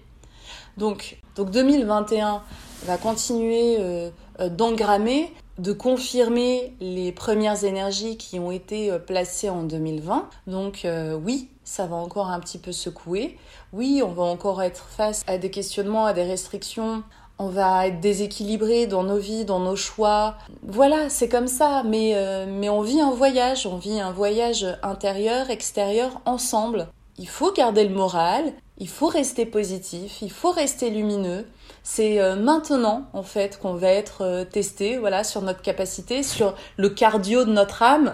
Donc, 0.76 1.18
donc 1.36 1.52
2021 1.52 2.42
va 2.86 2.96
continuer 2.96 3.76
euh, 3.78 4.10
euh, 4.40 4.48
d'engrammer, 4.48 5.32
de 5.60 5.72
confirmer 5.72 6.74
les 6.80 7.12
premières 7.12 7.64
énergies 7.64 8.16
qui 8.16 8.38
ont 8.38 8.50
été 8.50 8.90
euh, 8.90 8.98
placées 8.98 9.50
en 9.50 9.62
2020. 9.62 10.28
Donc 10.46 10.86
oui, 11.24 11.48
ça 11.64 11.86
va 11.86 11.96
encore 11.96 12.28
un 12.28 12.40
petit 12.40 12.58
peu 12.58 12.72
secouer. 12.72 13.38
Oui, 13.72 14.02
on 14.04 14.12
va 14.12 14.24
encore 14.24 14.62
être 14.62 14.86
face 14.86 15.22
à 15.26 15.38
des 15.38 15.50
questionnements, 15.50 16.06
à 16.06 16.12
des 16.12 16.24
restrictions, 16.24 17.04
on 17.40 17.48
va 17.48 17.86
être 17.86 18.00
déséquilibré 18.00 18.86
dans 18.86 19.02
nos 19.02 19.16
vies, 19.16 19.46
dans 19.46 19.60
nos 19.60 19.74
choix. 19.74 20.36
Voilà, 20.62 21.08
c'est 21.08 21.30
comme 21.30 21.48
ça, 21.48 21.82
mais, 21.86 22.12
euh, 22.14 22.44
mais 22.46 22.68
on 22.68 22.82
vit 22.82 23.00
un 23.00 23.12
voyage, 23.12 23.66
on 23.66 23.78
vit 23.78 23.98
un 23.98 24.12
voyage 24.12 24.66
intérieur, 24.82 25.48
extérieur, 25.48 26.20
ensemble. 26.26 26.88
Il 27.16 27.28
faut 27.28 27.50
garder 27.50 27.84
le 27.84 27.94
moral, 27.94 28.52
il 28.76 28.88
faut 28.88 29.06
rester 29.06 29.46
positif, 29.46 30.20
il 30.20 30.30
faut 30.30 30.50
rester 30.50 30.90
lumineux. 30.90 31.46
C'est 31.82 32.20
euh, 32.20 32.36
maintenant, 32.36 33.08
en 33.12 33.22
fait, 33.22 33.58
qu'on 33.58 33.74
va 33.74 33.88
être 33.88 34.22
euh, 34.22 34.44
testé, 34.44 34.98
voilà, 34.98 35.24
sur 35.24 35.42
notre 35.42 35.62
capacité, 35.62 36.22
sur 36.22 36.54
le 36.76 36.90
cardio 36.90 37.44
de 37.44 37.52
notre 37.52 37.82
âme. 37.82 38.12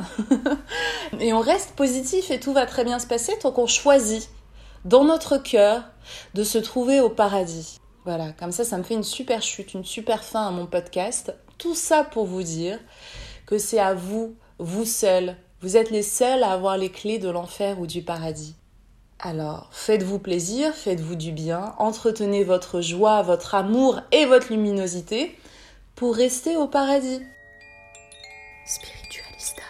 et 1.20 1.32
on 1.32 1.40
reste 1.40 1.72
positif 1.72 2.30
et 2.30 2.38
tout 2.38 2.52
va 2.52 2.66
très 2.66 2.84
bien 2.84 2.98
se 2.98 3.06
passer 3.06 3.36
tant 3.40 3.50
qu'on 3.50 3.66
choisit, 3.66 4.30
dans 4.84 5.04
notre 5.04 5.36
cœur, 5.36 5.82
de 6.34 6.44
se 6.44 6.58
trouver 6.58 7.00
au 7.00 7.08
paradis. 7.08 7.80
Voilà, 8.04 8.32
comme 8.38 8.52
ça, 8.52 8.64
ça 8.64 8.78
me 8.78 8.84
fait 8.84 8.94
une 8.94 9.02
super 9.02 9.42
chute, 9.42 9.74
une 9.74 9.84
super 9.84 10.22
fin 10.22 10.46
à 10.46 10.50
mon 10.52 10.66
podcast. 10.66 11.34
Tout 11.58 11.74
ça 11.74 12.04
pour 12.04 12.26
vous 12.26 12.44
dire 12.44 12.78
que 13.46 13.58
c'est 13.58 13.80
à 13.80 13.94
vous, 13.94 14.36
vous 14.58 14.84
seuls. 14.84 15.36
Vous 15.60 15.76
êtes 15.76 15.90
les 15.90 16.02
seuls 16.02 16.44
à 16.44 16.52
avoir 16.52 16.78
les 16.78 16.90
clés 16.90 17.18
de 17.18 17.28
l'enfer 17.28 17.80
ou 17.80 17.86
du 17.86 18.02
paradis. 18.02 18.54
Alors, 19.18 19.68
faites-vous 19.72 20.18
plaisir, 20.18 20.74
faites-vous 20.74 21.14
du 21.14 21.32
bien, 21.32 21.74
entretenez 21.78 22.44
votre 22.44 22.82
joie, 22.82 23.22
votre 23.22 23.54
amour 23.54 24.02
et 24.12 24.26
votre 24.26 24.52
luminosité 24.52 25.38
pour 25.94 26.14
rester 26.14 26.56
au 26.56 26.66
paradis. 26.66 27.22
Spiritualista. 28.66 29.62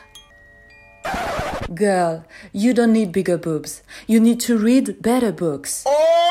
Girl, 1.73 2.23
you 2.55 2.73
don't 2.73 2.93
need 2.93 3.13
bigger 3.13 3.37
boobs. 3.37 3.83
You 4.09 4.19
need 4.19 4.41
to 4.47 4.57
read 4.57 5.01
better 5.01 5.31
books. 5.31 5.85
Oh! 5.87 6.26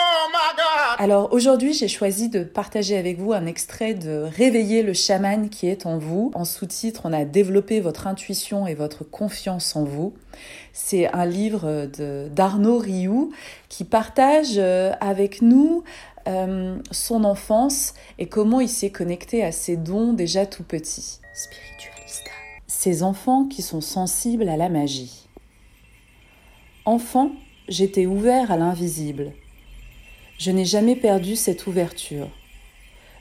Alors 0.98 1.34
aujourd'hui, 1.34 1.74
j'ai 1.74 1.90
choisi 1.90 2.30
de 2.30 2.46
partager 2.46 2.96
avec 2.96 3.20
vous 3.20 3.34
un 3.34 3.46
extrait 3.48 3.94
de 3.94 4.30
Réveiller 4.38 4.82
le 4.82 4.94
chaman 4.94 5.50
qui 5.50 5.68
est 5.68 5.86
en 5.86 5.98
vous. 5.98 6.32
En 6.36 6.46
sous-titre, 6.46 7.02
on 7.04 7.12
a 7.12 7.26
développé 7.26 7.82
votre 7.82 8.08
intuition 8.08 8.66
et 8.66 8.76
votre 8.76 9.04
confiance 9.04 9.76
en 9.76 9.84
vous. 9.84 10.14
C'est 10.72 11.14
un 11.14 11.26
livre 11.26 11.88
d'Arnaud 12.30 12.78
Rioux 12.78 13.32
qui 13.68 13.84
partage 13.84 14.54
euh, 14.58 14.94
avec 15.02 15.42
nous 15.42 15.84
euh, 16.30 16.78
son 16.92 17.26
enfance 17.26 17.94
et 18.18 18.28
comment 18.28 18.62
il 18.62 18.70
s'est 18.70 18.90
connecté 18.90 19.44
à 19.44 19.52
ses 19.52 19.76
dons 19.76 20.14
déjà 20.14 20.46
tout 20.46 20.64
petits. 20.64 21.20
Spiritualista. 21.34 22.32
Ces 22.68 23.04
enfants 23.04 23.46
qui 23.48 23.64
sont 23.64 23.82
sensibles 23.82 24.48
à 24.48 24.56
la 24.56 24.70
magie. 24.70 25.28
Enfant, 26.86 27.32
j'étais 27.68 28.06
ouvert 28.06 28.50
à 28.50 28.56
l'invisible. 28.56 29.34
Je 30.38 30.52
n'ai 30.52 30.66
jamais 30.66 30.96
perdu 30.96 31.36
cette 31.36 31.66
ouverture. 31.66 32.28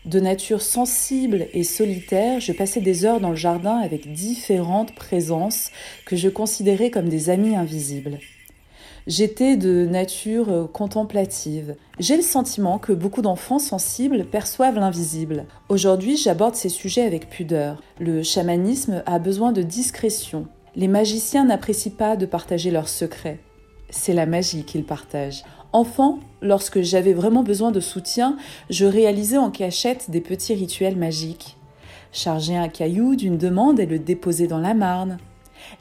De 0.04 0.20
nature 0.20 0.60
sensible 0.60 1.46
et 1.52 1.62
solitaire, 1.62 2.40
je 2.40 2.52
passais 2.52 2.80
des 2.80 3.04
heures 3.04 3.20
dans 3.20 3.30
le 3.30 3.36
jardin 3.36 3.78
avec 3.78 4.12
différentes 4.12 4.94
présences 4.94 5.70
que 6.06 6.16
je 6.16 6.28
considérais 6.28 6.90
comme 6.90 7.08
des 7.08 7.30
amis 7.30 7.54
invisibles. 7.54 8.18
J'étais 9.06 9.56
de 9.56 9.86
nature 9.86 10.50
euh, 10.50 10.66
contemplative. 10.66 11.76
J'ai 11.98 12.16
le 12.16 12.22
sentiment 12.22 12.78
que 12.78 12.92
beaucoup 12.92 13.22
d'enfants 13.22 13.58
sensibles 13.58 14.24
perçoivent 14.24 14.78
l'invisible. 14.78 15.44
Aujourd'hui, 15.68 16.16
j'aborde 16.16 16.54
ces 16.54 16.70
sujets 16.70 17.02
avec 17.02 17.28
pudeur. 17.28 17.82
Le 18.00 18.22
chamanisme 18.22 19.02
a 19.04 19.18
besoin 19.18 19.52
de 19.52 19.62
discrétion. 19.62 20.48
Les 20.74 20.88
magiciens 20.88 21.44
n'apprécient 21.44 21.92
pas 21.92 22.16
de 22.16 22.26
partager 22.26 22.70
leurs 22.70 22.88
secrets. 22.88 23.40
C'est 23.90 24.14
la 24.14 24.26
magie 24.26 24.64
qu'ils 24.64 24.84
partagent. 24.84 25.44
Enfant, 25.74 26.20
lorsque 26.40 26.82
j'avais 26.82 27.14
vraiment 27.14 27.42
besoin 27.42 27.72
de 27.72 27.80
soutien, 27.80 28.36
je 28.70 28.86
réalisais 28.86 29.38
en 29.38 29.50
cachette 29.50 30.08
des 30.08 30.20
petits 30.20 30.54
rituels 30.54 30.96
magiques. 30.96 31.56
Charger 32.12 32.56
un 32.56 32.68
caillou 32.68 33.16
d'une 33.16 33.38
demande 33.38 33.80
et 33.80 33.86
le 33.86 33.98
déposer 33.98 34.46
dans 34.46 34.60
la 34.60 34.72
marne. 34.72 35.18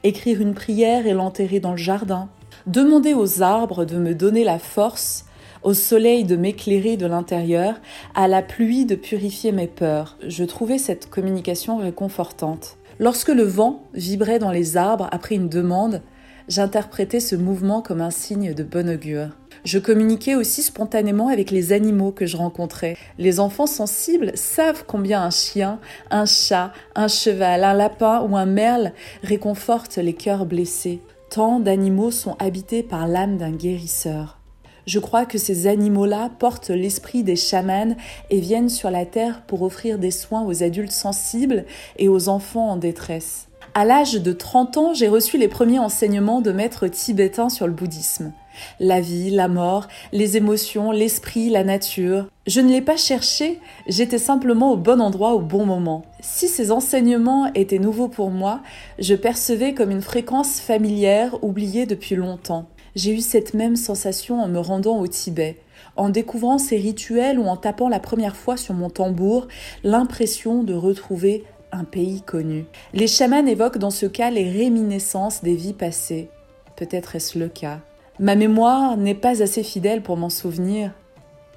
Écrire 0.02 0.40
une 0.40 0.54
prière 0.54 1.06
et 1.06 1.12
l'enterrer 1.12 1.60
dans 1.60 1.70
le 1.70 1.76
jardin 1.76 2.28
demander 2.66 3.14
aux 3.14 3.40
arbres 3.40 3.84
de 3.84 3.96
me 3.96 4.16
donner 4.16 4.42
la 4.42 4.58
force, 4.58 5.26
au 5.62 5.74
soleil 5.74 6.24
de 6.24 6.34
m'éclairer 6.34 6.96
de 6.96 7.06
l'intérieur, 7.06 7.76
à 8.16 8.26
la 8.26 8.42
pluie 8.42 8.86
de 8.86 8.96
purifier 8.96 9.52
mes 9.52 9.68
peurs. 9.68 10.16
Je 10.26 10.42
trouvais 10.42 10.78
cette 10.78 11.08
communication 11.08 11.76
réconfortante. 11.76 12.78
Lorsque 12.98 13.28
le 13.28 13.44
vent 13.44 13.84
vibrait 13.94 14.40
dans 14.40 14.50
les 14.50 14.76
arbres 14.76 15.08
après 15.12 15.36
une 15.36 15.48
demande, 15.48 16.02
j'interprétais 16.48 17.20
ce 17.20 17.36
mouvement 17.36 17.80
comme 17.80 18.00
un 18.00 18.10
signe 18.10 18.54
de 18.54 18.64
bon 18.64 18.90
augure. 18.90 19.28
Je 19.64 19.78
communiquais 19.78 20.34
aussi 20.34 20.62
spontanément 20.62 21.28
avec 21.28 21.50
les 21.50 21.72
animaux 21.72 22.12
que 22.12 22.26
je 22.26 22.36
rencontrais. 22.36 22.98
Les 23.18 23.40
enfants 23.40 23.66
sensibles 23.66 24.32
savent 24.34 24.84
combien 24.86 25.22
un 25.22 25.30
chien, 25.30 25.78
un 26.10 26.26
chat, 26.26 26.72
un 26.94 27.08
cheval, 27.08 27.64
un 27.64 27.72
lapin 27.72 28.20
ou 28.28 28.36
un 28.36 28.44
merle 28.44 28.92
réconfortent 29.22 29.96
les 29.96 30.12
cœurs 30.12 30.44
blessés. 30.44 31.00
Tant 31.30 31.60
d'animaux 31.60 32.10
sont 32.10 32.36
habités 32.38 32.82
par 32.82 33.08
l'âme 33.08 33.38
d'un 33.38 33.52
guérisseur. 33.52 34.38
Je 34.86 34.98
crois 34.98 35.24
que 35.24 35.38
ces 35.38 35.66
animaux-là 35.66 36.30
portent 36.38 36.68
l'esprit 36.68 37.22
des 37.22 37.36
chamans 37.36 37.96
et 38.28 38.40
viennent 38.40 38.68
sur 38.68 38.90
la 38.90 39.06
terre 39.06 39.44
pour 39.46 39.62
offrir 39.62 39.98
des 39.98 40.10
soins 40.10 40.44
aux 40.44 40.62
adultes 40.62 40.92
sensibles 40.92 41.64
et 41.96 42.10
aux 42.10 42.28
enfants 42.28 42.68
en 42.68 42.76
détresse. 42.76 43.48
À 43.72 43.86
l'âge 43.86 44.12
de 44.12 44.32
30 44.32 44.76
ans, 44.76 44.92
j'ai 44.92 45.08
reçu 45.08 45.38
les 45.38 45.48
premiers 45.48 45.78
enseignements 45.78 46.42
de 46.42 46.52
maîtres 46.52 46.86
tibétains 46.86 47.48
sur 47.48 47.66
le 47.66 47.72
bouddhisme. 47.72 48.32
La 48.80 49.00
vie, 49.00 49.30
la 49.30 49.48
mort, 49.48 49.88
les 50.12 50.36
émotions, 50.36 50.90
l'esprit, 50.90 51.50
la 51.50 51.64
nature. 51.64 52.26
Je 52.46 52.60
ne 52.60 52.70
l'ai 52.70 52.82
pas 52.82 52.96
cherché, 52.96 53.60
j'étais 53.86 54.18
simplement 54.18 54.72
au 54.72 54.76
bon 54.76 55.00
endroit 55.00 55.34
au 55.34 55.40
bon 55.40 55.64
moment. 55.64 56.04
Si 56.20 56.48
ces 56.48 56.70
enseignements 56.70 57.50
étaient 57.54 57.78
nouveaux 57.78 58.08
pour 58.08 58.30
moi, 58.30 58.60
je 58.98 59.14
percevais 59.14 59.74
comme 59.74 59.90
une 59.90 60.02
fréquence 60.02 60.60
familière 60.60 61.42
oubliée 61.42 61.86
depuis 61.86 62.16
longtemps. 62.16 62.66
J'ai 62.96 63.12
eu 63.12 63.20
cette 63.20 63.54
même 63.54 63.76
sensation 63.76 64.40
en 64.40 64.48
me 64.48 64.60
rendant 64.60 65.00
au 65.00 65.06
Tibet, 65.06 65.58
en 65.96 66.10
découvrant 66.10 66.58
ces 66.58 66.76
rituels 66.76 67.38
ou 67.38 67.46
en 67.46 67.56
tapant 67.56 67.88
la 67.88 67.98
première 67.98 68.36
fois 68.36 68.56
sur 68.56 68.74
mon 68.74 68.90
tambour, 68.90 69.48
l'impression 69.82 70.62
de 70.62 70.74
retrouver 70.74 71.44
un 71.72 71.84
pays 71.84 72.22
connu. 72.22 72.66
Les 72.92 73.08
chamans 73.08 73.46
évoquent 73.46 73.78
dans 73.78 73.90
ce 73.90 74.06
cas 74.06 74.30
les 74.30 74.48
réminiscences 74.48 75.42
des 75.42 75.56
vies 75.56 75.72
passées. 75.72 76.28
Peut-être 76.76 77.16
est-ce 77.16 77.38
le 77.38 77.48
cas. 77.48 77.80
Ma 78.20 78.36
mémoire 78.36 78.96
n'est 78.96 79.16
pas 79.16 79.42
assez 79.42 79.64
fidèle 79.64 80.00
pour 80.00 80.16
m'en 80.16 80.30
souvenir. 80.30 80.92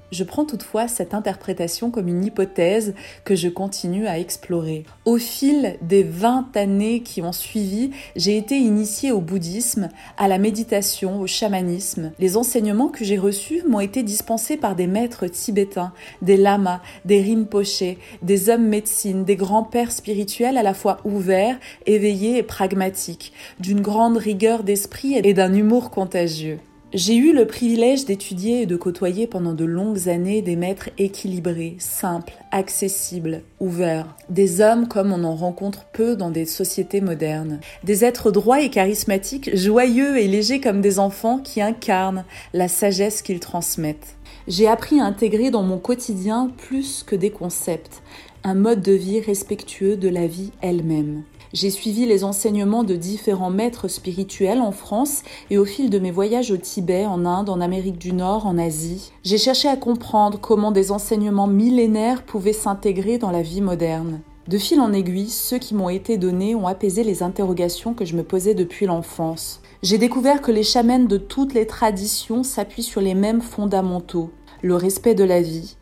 Je 0.09 0.23
prends 0.23 0.45
toutefois 0.45 0.87
cette 0.87 1.13
interprétation 1.13 1.91
comme 1.91 2.07
une 2.07 2.23
hypothèse 2.23 2.93
que 3.25 3.35
je 3.35 3.49
continue 3.49 4.07
à 4.07 4.19
explorer. 4.19 4.85
Au 5.03 5.17
fil 5.17 5.75
des 5.81 6.03
20 6.03 6.55
années 6.55 7.01
qui 7.01 7.21
ont 7.21 7.33
suivi, 7.33 7.91
j'ai 8.15 8.37
été 8.37 8.57
initiée 8.57 9.11
au 9.11 9.19
bouddhisme, 9.19 9.89
à 10.17 10.29
la 10.29 10.37
méditation, 10.37 11.19
au 11.19 11.27
chamanisme. 11.27 12.13
Les 12.19 12.37
enseignements 12.37 12.87
que 12.87 13.03
j'ai 13.03 13.17
reçus 13.17 13.63
m'ont 13.67 13.81
été 13.81 14.01
dispensés 14.01 14.55
par 14.55 14.75
des 14.75 14.87
maîtres 14.87 15.27
tibétains, 15.27 15.91
des 16.21 16.37
lamas, 16.37 16.81
des 17.03 17.21
rinpochés, 17.21 17.97
des 18.21 18.49
hommes 18.49 18.67
médecines, 18.67 19.25
des 19.25 19.35
grands-pères 19.35 19.91
spirituels 19.91 20.57
à 20.57 20.63
la 20.63 20.73
fois 20.73 21.01
ouverts, 21.03 21.59
éveillés 21.85 22.37
et 22.37 22.43
pragmatiques, 22.43 23.33
d'une 23.59 23.81
grande 23.81 24.15
rigueur 24.15 24.63
d'esprit 24.63 25.15
et 25.15 25.33
d'un 25.33 25.53
humour 25.53 25.89
contagieux. 25.89 26.59
J'ai 26.97 27.15
eu 27.15 27.31
le 27.31 27.45
privilège 27.45 28.05
d'étudier 28.05 28.63
et 28.63 28.65
de 28.65 28.75
côtoyer 28.75 29.27
pendant 29.27 29.53
de 29.53 29.65
longues 29.65 30.09
années 30.09 30.41
des 30.41 30.55
maîtres 30.55 30.89
équilibrés, 30.97 31.75
simples, 31.77 32.33
accessibles, 32.49 33.43
ouverts, 33.59 34.15
des 34.29 34.61
hommes 34.61 34.87
comme 34.87 35.13
on 35.13 35.23
en 35.23 35.35
rencontre 35.35 35.85
peu 35.93 36.15
dans 36.15 36.31
des 36.31 36.47
sociétés 36.47 36.99
modernes, 36.99 37.59
des 37.83 38.03
êtres 38.03 38.31
droits 38.31 38.61
et 38.61 38.71
charismatiques, 38.71 39.55
joyeux 39.55 40.17
et 40.17 40.27
légers 40.27 40.59
comme 40.59 40.81
des 40.81 40.97
enfants 40.97 41.37
qui 41.37 41.61
incarnent 41.61 42.25
la 42.55 42.67
sagesse 42.67 43.21
qu'ils 43.21 43.41
transmettent. 43.41 44.15
J'ai 44.47 44.67
appris 44.67 44.99
à 44.99 45.05
intégrer 45.05 45.51
dans 45.51 45.61
mon 45.61 45.77
quotidien 45.77 46.49
plus 46.57 47.03
que 47.03 47.15
des 47.15 47.29
concepts, 47.29 48.01
un 48.43 48.55
mode 48.55 48.81
de 48.81 48.93
vie 48.93 49.19
respectueux 49.19 49.97
de 49.97 50.09
la 50.09 50.25
vie 50.25 50.49
elle-même. 50.63 51.21
J'ai 51.53 51.69
suivi 51.69 52.05
les 52.05 52.23
enseignements 52.23 52.83
de 52.83 52.95
différents 52.95 53.49
maîtres 53.49 53.87
spirituels 53.87 54.59
en 54.59 54.71
France 54.71 55.23
et 55.49 55.57
au 55.57 55.65
fil 55.65 55.89
de 55.89 55.99
mes 55.99 56.11
voyages 56.11 56.51
au 56.51 56.57
Tibet, 56.57 57.05
en 57.05 57.25
Inde, 57.25 57.49
en 57.49 57.61
Amérique 57.61 57.97
du 57.97 58.11
Nord, 58.11 58.45
en 58.45 58.57
Asie, 58.57 59.11
j'ai 59.23 59.37
cherché 59.37 59.69
à 59.69 59.77
comprendre 59.77 60.39
comment 60.39 60.71
des 60.71 60.91
enseignements 60.91 61.47
millénaires 61.47 62.23
pouvaient 62.23 62.53
s'intégrer 62.53 63.17
dans 63.17 63.31
la 63.31 63.41
vie 63.41 63.61
moderne. 63.61 64.19
De 64.47 64.57
fil 64.57 64.79
en 64.79 64.93
aiguille, 64.93 65.29
ceux 65.29 65.57
qui 65.57 65.73
m'ont 65.73 65.89
été 65.89 66.17
donnés 66.17 66.55
ont 66.55 66.67
apaisé 66.67 67.03
les 67.03 67.23
interrogations 67.23 67.93
que 67.93 68.05
je 68.05 68.15
me 68.15 68.23
posais 68.23 68.53
depuis 68.53 68.85
l'enfance. 68.85 69.61
J'ai 69.83 69.97
découvert 69.97 70.41
que 70.41 70.51
les 70.51 70.63
chamans 70.63 70.99
de 70.99 71.17
toutes 71.17 71.53
les 71.53 71.67
traditions 71.67 72.43
s'appuient 72.43 72.83
sur 72.83 73.01
les 73.01 73.13
mêmes 73.13 73.41
fondamentaux, 73.41 74.31
le 74.61 74.75
respect 74.75 75.15
de 75.15 75.23
la 75.23 75.41
vie, 75.41 75.75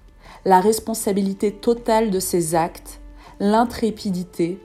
la 0.46 0.60
responsabilité 0.60 1.52
totale 1.52 2.12
de 2.12 2.20
ses 2.20 2.56
actes, 2.56 3.02
l'intrépidité, 3.40 4.60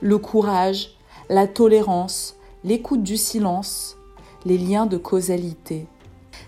le 0.00 0.18
courage, 0.18 0.96
la 1.28 1.46
tolérance, 1.46 2.36
l'écoute 2.64 3.02
du 3.02 3.16
silence, 3.16 3.96
les 4.44 4.58
liens 4.58 4.86
de 4.86 4.96
causalité. 4.96 5.86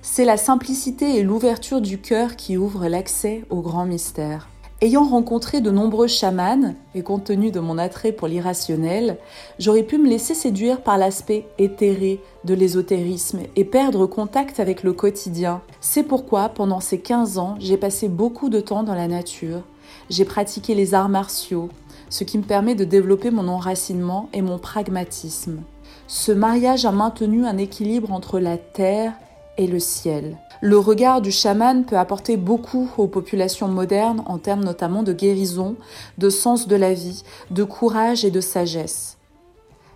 C'est 0.03 0.25
la 0.25 0.37
simplicité 0.37 1.17
et 1.17 1.23
l'ouverture 1.23 1.81
du 1.81 1.99
cœur 1.99 2.37
qui 2.37 2.57
ouvrent 2.57 2.89
l'accès 2.89 3.45
au 3.51 3.61
grand 3.61 3.85
mystère. 3.85 4.49
Ayant 4.81 5.03
rencontré 5.03 5.61
de 5.61 5.73
nombreux 5.73 6.07
chamans, 6.07 6.75
et 6.95 7.03
compte 7.03 7.25
tenu 7.25 7.51
de 7.51 7.59
mon 7.59 7.79
attrait 7.79 8.13
pour 8.13 8.29
l'irrationnel, 8.29 9.19
j'aurais 9.59 9.83
pu 9.83 9.99
me 9.99 10.09
laisser 10.09 10.35
séduire 10.35 10.83
par 10.83 10.99
l'aspect 10.99 11.49
éthéré 11.59 12.21
de 12.45 12.55
l'ésotérisme 12.55 13.41
et 13.57 13.65
perdre 13.65 14.07
contact 14.07 14.61
avec 14.61 14.85
le 14.85 14.93
quotidien. 14.93 15.63
C'est 15.81 16.05
pourquoi, 16.05 16.49
pendant 16.51 16.79
ces 16.79 17.01
15 17.01 17.39
ans, 17.39 17.57
j'ai 17.59 17.77
passé 17.77 18.09
beaucoup 18.09 18.51
de 18.51 18.61
temps 18.61 18.85
dans 18.85 18.95
la 18.95 19.09
nature. 19.09 19.63
J'ai 20.11 20.25
pratiqué 20.25 20.77
les 20.77 20.95
arts 20.95 21.09
martiaux, 21.09 21.71
ce 22.11 22.25
qui 22.25 22.39
me 22.39 22.43
permet 22.43 22.75
de 22.75 22.85
développer 22.85 23.31
mon 23.31 23.49
enracinement 23.49 24.29
et 24.33 24.43
mon 24.43 24.59
pragmatisme. 24.59 25.63
Ce 26.07 26.33
mariage 26.33 26.85
a 26.85 26.93
maintenu 26.93 27.47
un 27.47 27.59
équilibre 27.59 28.13
entre 28.13 28.39
la 28.39 28.57
terre 28.57 29.13
et 29.59 29.67
le 29.67 29.79
ciel. 29.79 30.39
Le 30.61 30.79
regard 30.79 31.21
du 31.21 31.31
chaman 31.31 31.85
peut 31.85 31.99
apporter 31.99 32.37
beaucoup 32.37 32.91
aux 32.97 33.07
populations 33.07 33.69
modernes 33.69 34.23
en 34.27 34.39
termes 34.39 34.65
notamment 34.65 35.03
de 35.03 35.13
guérison, 35.13 35.77
de 36.17 36.31
sens 36.31 36.67
de 36.67 36.77
la 36.77 36.95
vie, 36.95 37.23
de 37.51 37.65
courage 37.65 38.25
et 38.25 38.31
de 38.31 38.41
sagesse. 38.41 39.19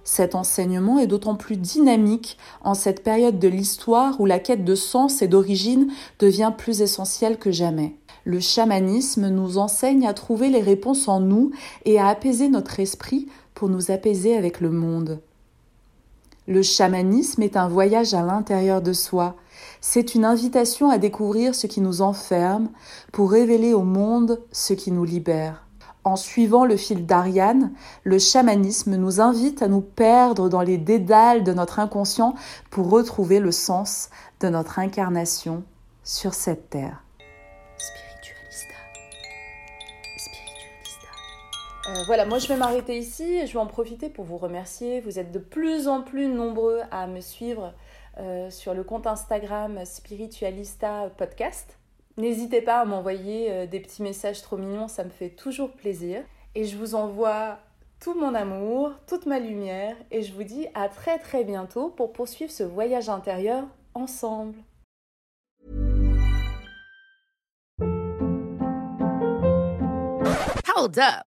Cet 0.05 0.35
enseignement 0.35 0.99
est 0.99 1.07
d'autant 1.07 1.37
plus 1.37 1.57
dynamique 1.57 2.37
en 2.63 2.75
cette 2.75 3.05
période 3.05 3.39
de 3.39 3.49
l'histoire 3.49 4.21
où 4.21 4.27
la 4.27 4.41
quête 4.41 4.65
de 4.65 4.75
sens 4.75 5.23
et 5.23 5.29
d'origine 5.29 5.93
devient 6.19 6.53
plus 6.57 6.83
essentielle 6.83 7.39
que 7.39 7.53
jamais. 7.53 7.97
Le 8.25 8.39
chamanisme 8.39 9.29
nous 9.29 9.59
enseigne 9.59 10.07
à 10.07 10.15
trouver 10.15 10.49
les 10.49 10.61
réponses 10.61 11.09
en 11.09 11.21
nous 11.21 11.51
et 11.85 11.99
à 11.99 12.07
apaiser 12.07 12.49
notre 12.49 12.79
esprit 12.79 13.29
pour 13.55 13.69
nous 13.69 13.91
apaiser 13.91 14.37
avec 14.37 14.61
le 14.61 14.71
monde. 14.71 15.21
Le 16.49 16.63
chamanisme 16.63 17.43
est 17.43 17.57
un 17.57 17.69
voyage 17.69 18.15
à 18.15 18.23
l'intérieur 18.23 18.83
de 18.83 18.93
soi. 18.93 19.37
C'est 19.81 20.15
une 20.15 20.25
invitation 20.25 20.91
à 20.91 20.99
découvrir 20.99 21.55
ce 21.55 21.67
qui 21.67 21.81
nous 21.81 22.03
enferme 22.03 22.69
pour 23.13 23.31
révéler 23.31 23.75
au 23.75 23.83
monde 23.83 24.41
ce 24.51 24.73
qui 24.73 24.91
nous 24.91 25.05
libère. 25.05 25.67
En 26.05 26.17
suivant 26.17 26.65
le 26.65 26.77
fil 26.77 27.07
d'Ariane, 27.07 27.73
le 28.03 28.19
chamanisme 28.19 28.97
nous 28.97 29.21
invite 29.21 29.63
à 29.63 29.69
nous 29.69 29.81
perdre 29.81 30.49
dans 30.49 30.63
les 30.63 30.79
dédales 30.79 31.45
de 31.45 31.53
notre 31.53 31.79
inconscient 31.79 32.35
pour 32.71 32.91
retrouver 32.91 33.39
le 33.39 33.53
sens 33.53 34.11
de 34.41 34.49
notre 34.49 34.81
incarnation 34.81 35.63
sur 36.03 36.35
cette 36.35 36.71
terre. 36.71 37.05
Euh, 41.89 42.05
voilà, 42.07 42.25
moi 42.25 42.39
je 42.39 42.47
vais 42.47 42.57
m'arrêter 42.57 42.97
ici 42.97 43.25
et 43.25 43.47
je 43.47 43.55
vais 43.55 43.59
en 43.59 43.67
profiter 43.67 44.09
pour 44.09 44.25
vous 44.25 44.39
remercier. 44.39 45.01
Vous 45.01 45.19
êtes 45.19 45.33
de 45.33 45.41
plus 45.41 45.89
en 45.89 46.03
plus 46.03 46.29
nombreux 46.29 46.81
à 46.93 47.09
me 47.09 47.21
suivre 47.21 47.75
euh, 48.19 48.51
sur 48.51 48.73
le 48.73 48.85
compte 48.85 49.09
Instagram 49.09 49.85
Spiritualista 49.85 51.11
Podcast. 51.17 51.79
N'hésitez 52.19 52.63
pas 52.63 52.81
à 52.81 52.85
m'envoyer 52.85 53.51
euh, 53.51 53.67
des 53.67 53.81
petits 53.81 54.03
messages 54.03 54.43
trop 54.43 54.57
mignons, 54.57 54.87
ça 54.87 55.03
me 55.03 55.11
fait 55.11 55.31
toujours 55.31 55.73
plaisir. 55.73 56.23
Et 56.55 56.65
je 56.65 56.77
vous 56.77 56.95
envoie 56.95 57.59
tout 57.99 58.15
mon 58.15 58.35
amour, 58.35 58.93
toute 59.09 59.27
ma 59.27 59.41
lumière, 59.41 59.97
et 60.11 60.23
je 60.23 60.33
vous 60.33 60.45
dis 60.45 60.67
à 60.75 60.89
très 60.89 61.19
très 61.19 61.43
bientôt 61.43 61.89
pour 61.89 62.13
poursuivre 62.13 62.53
ce 62.53 62.63
voyage 62.63 63.09
intérieur 63.09 63.65
ensemble. 63.95 64.59
Hold 70.77 70.99
up. 70.99 71.32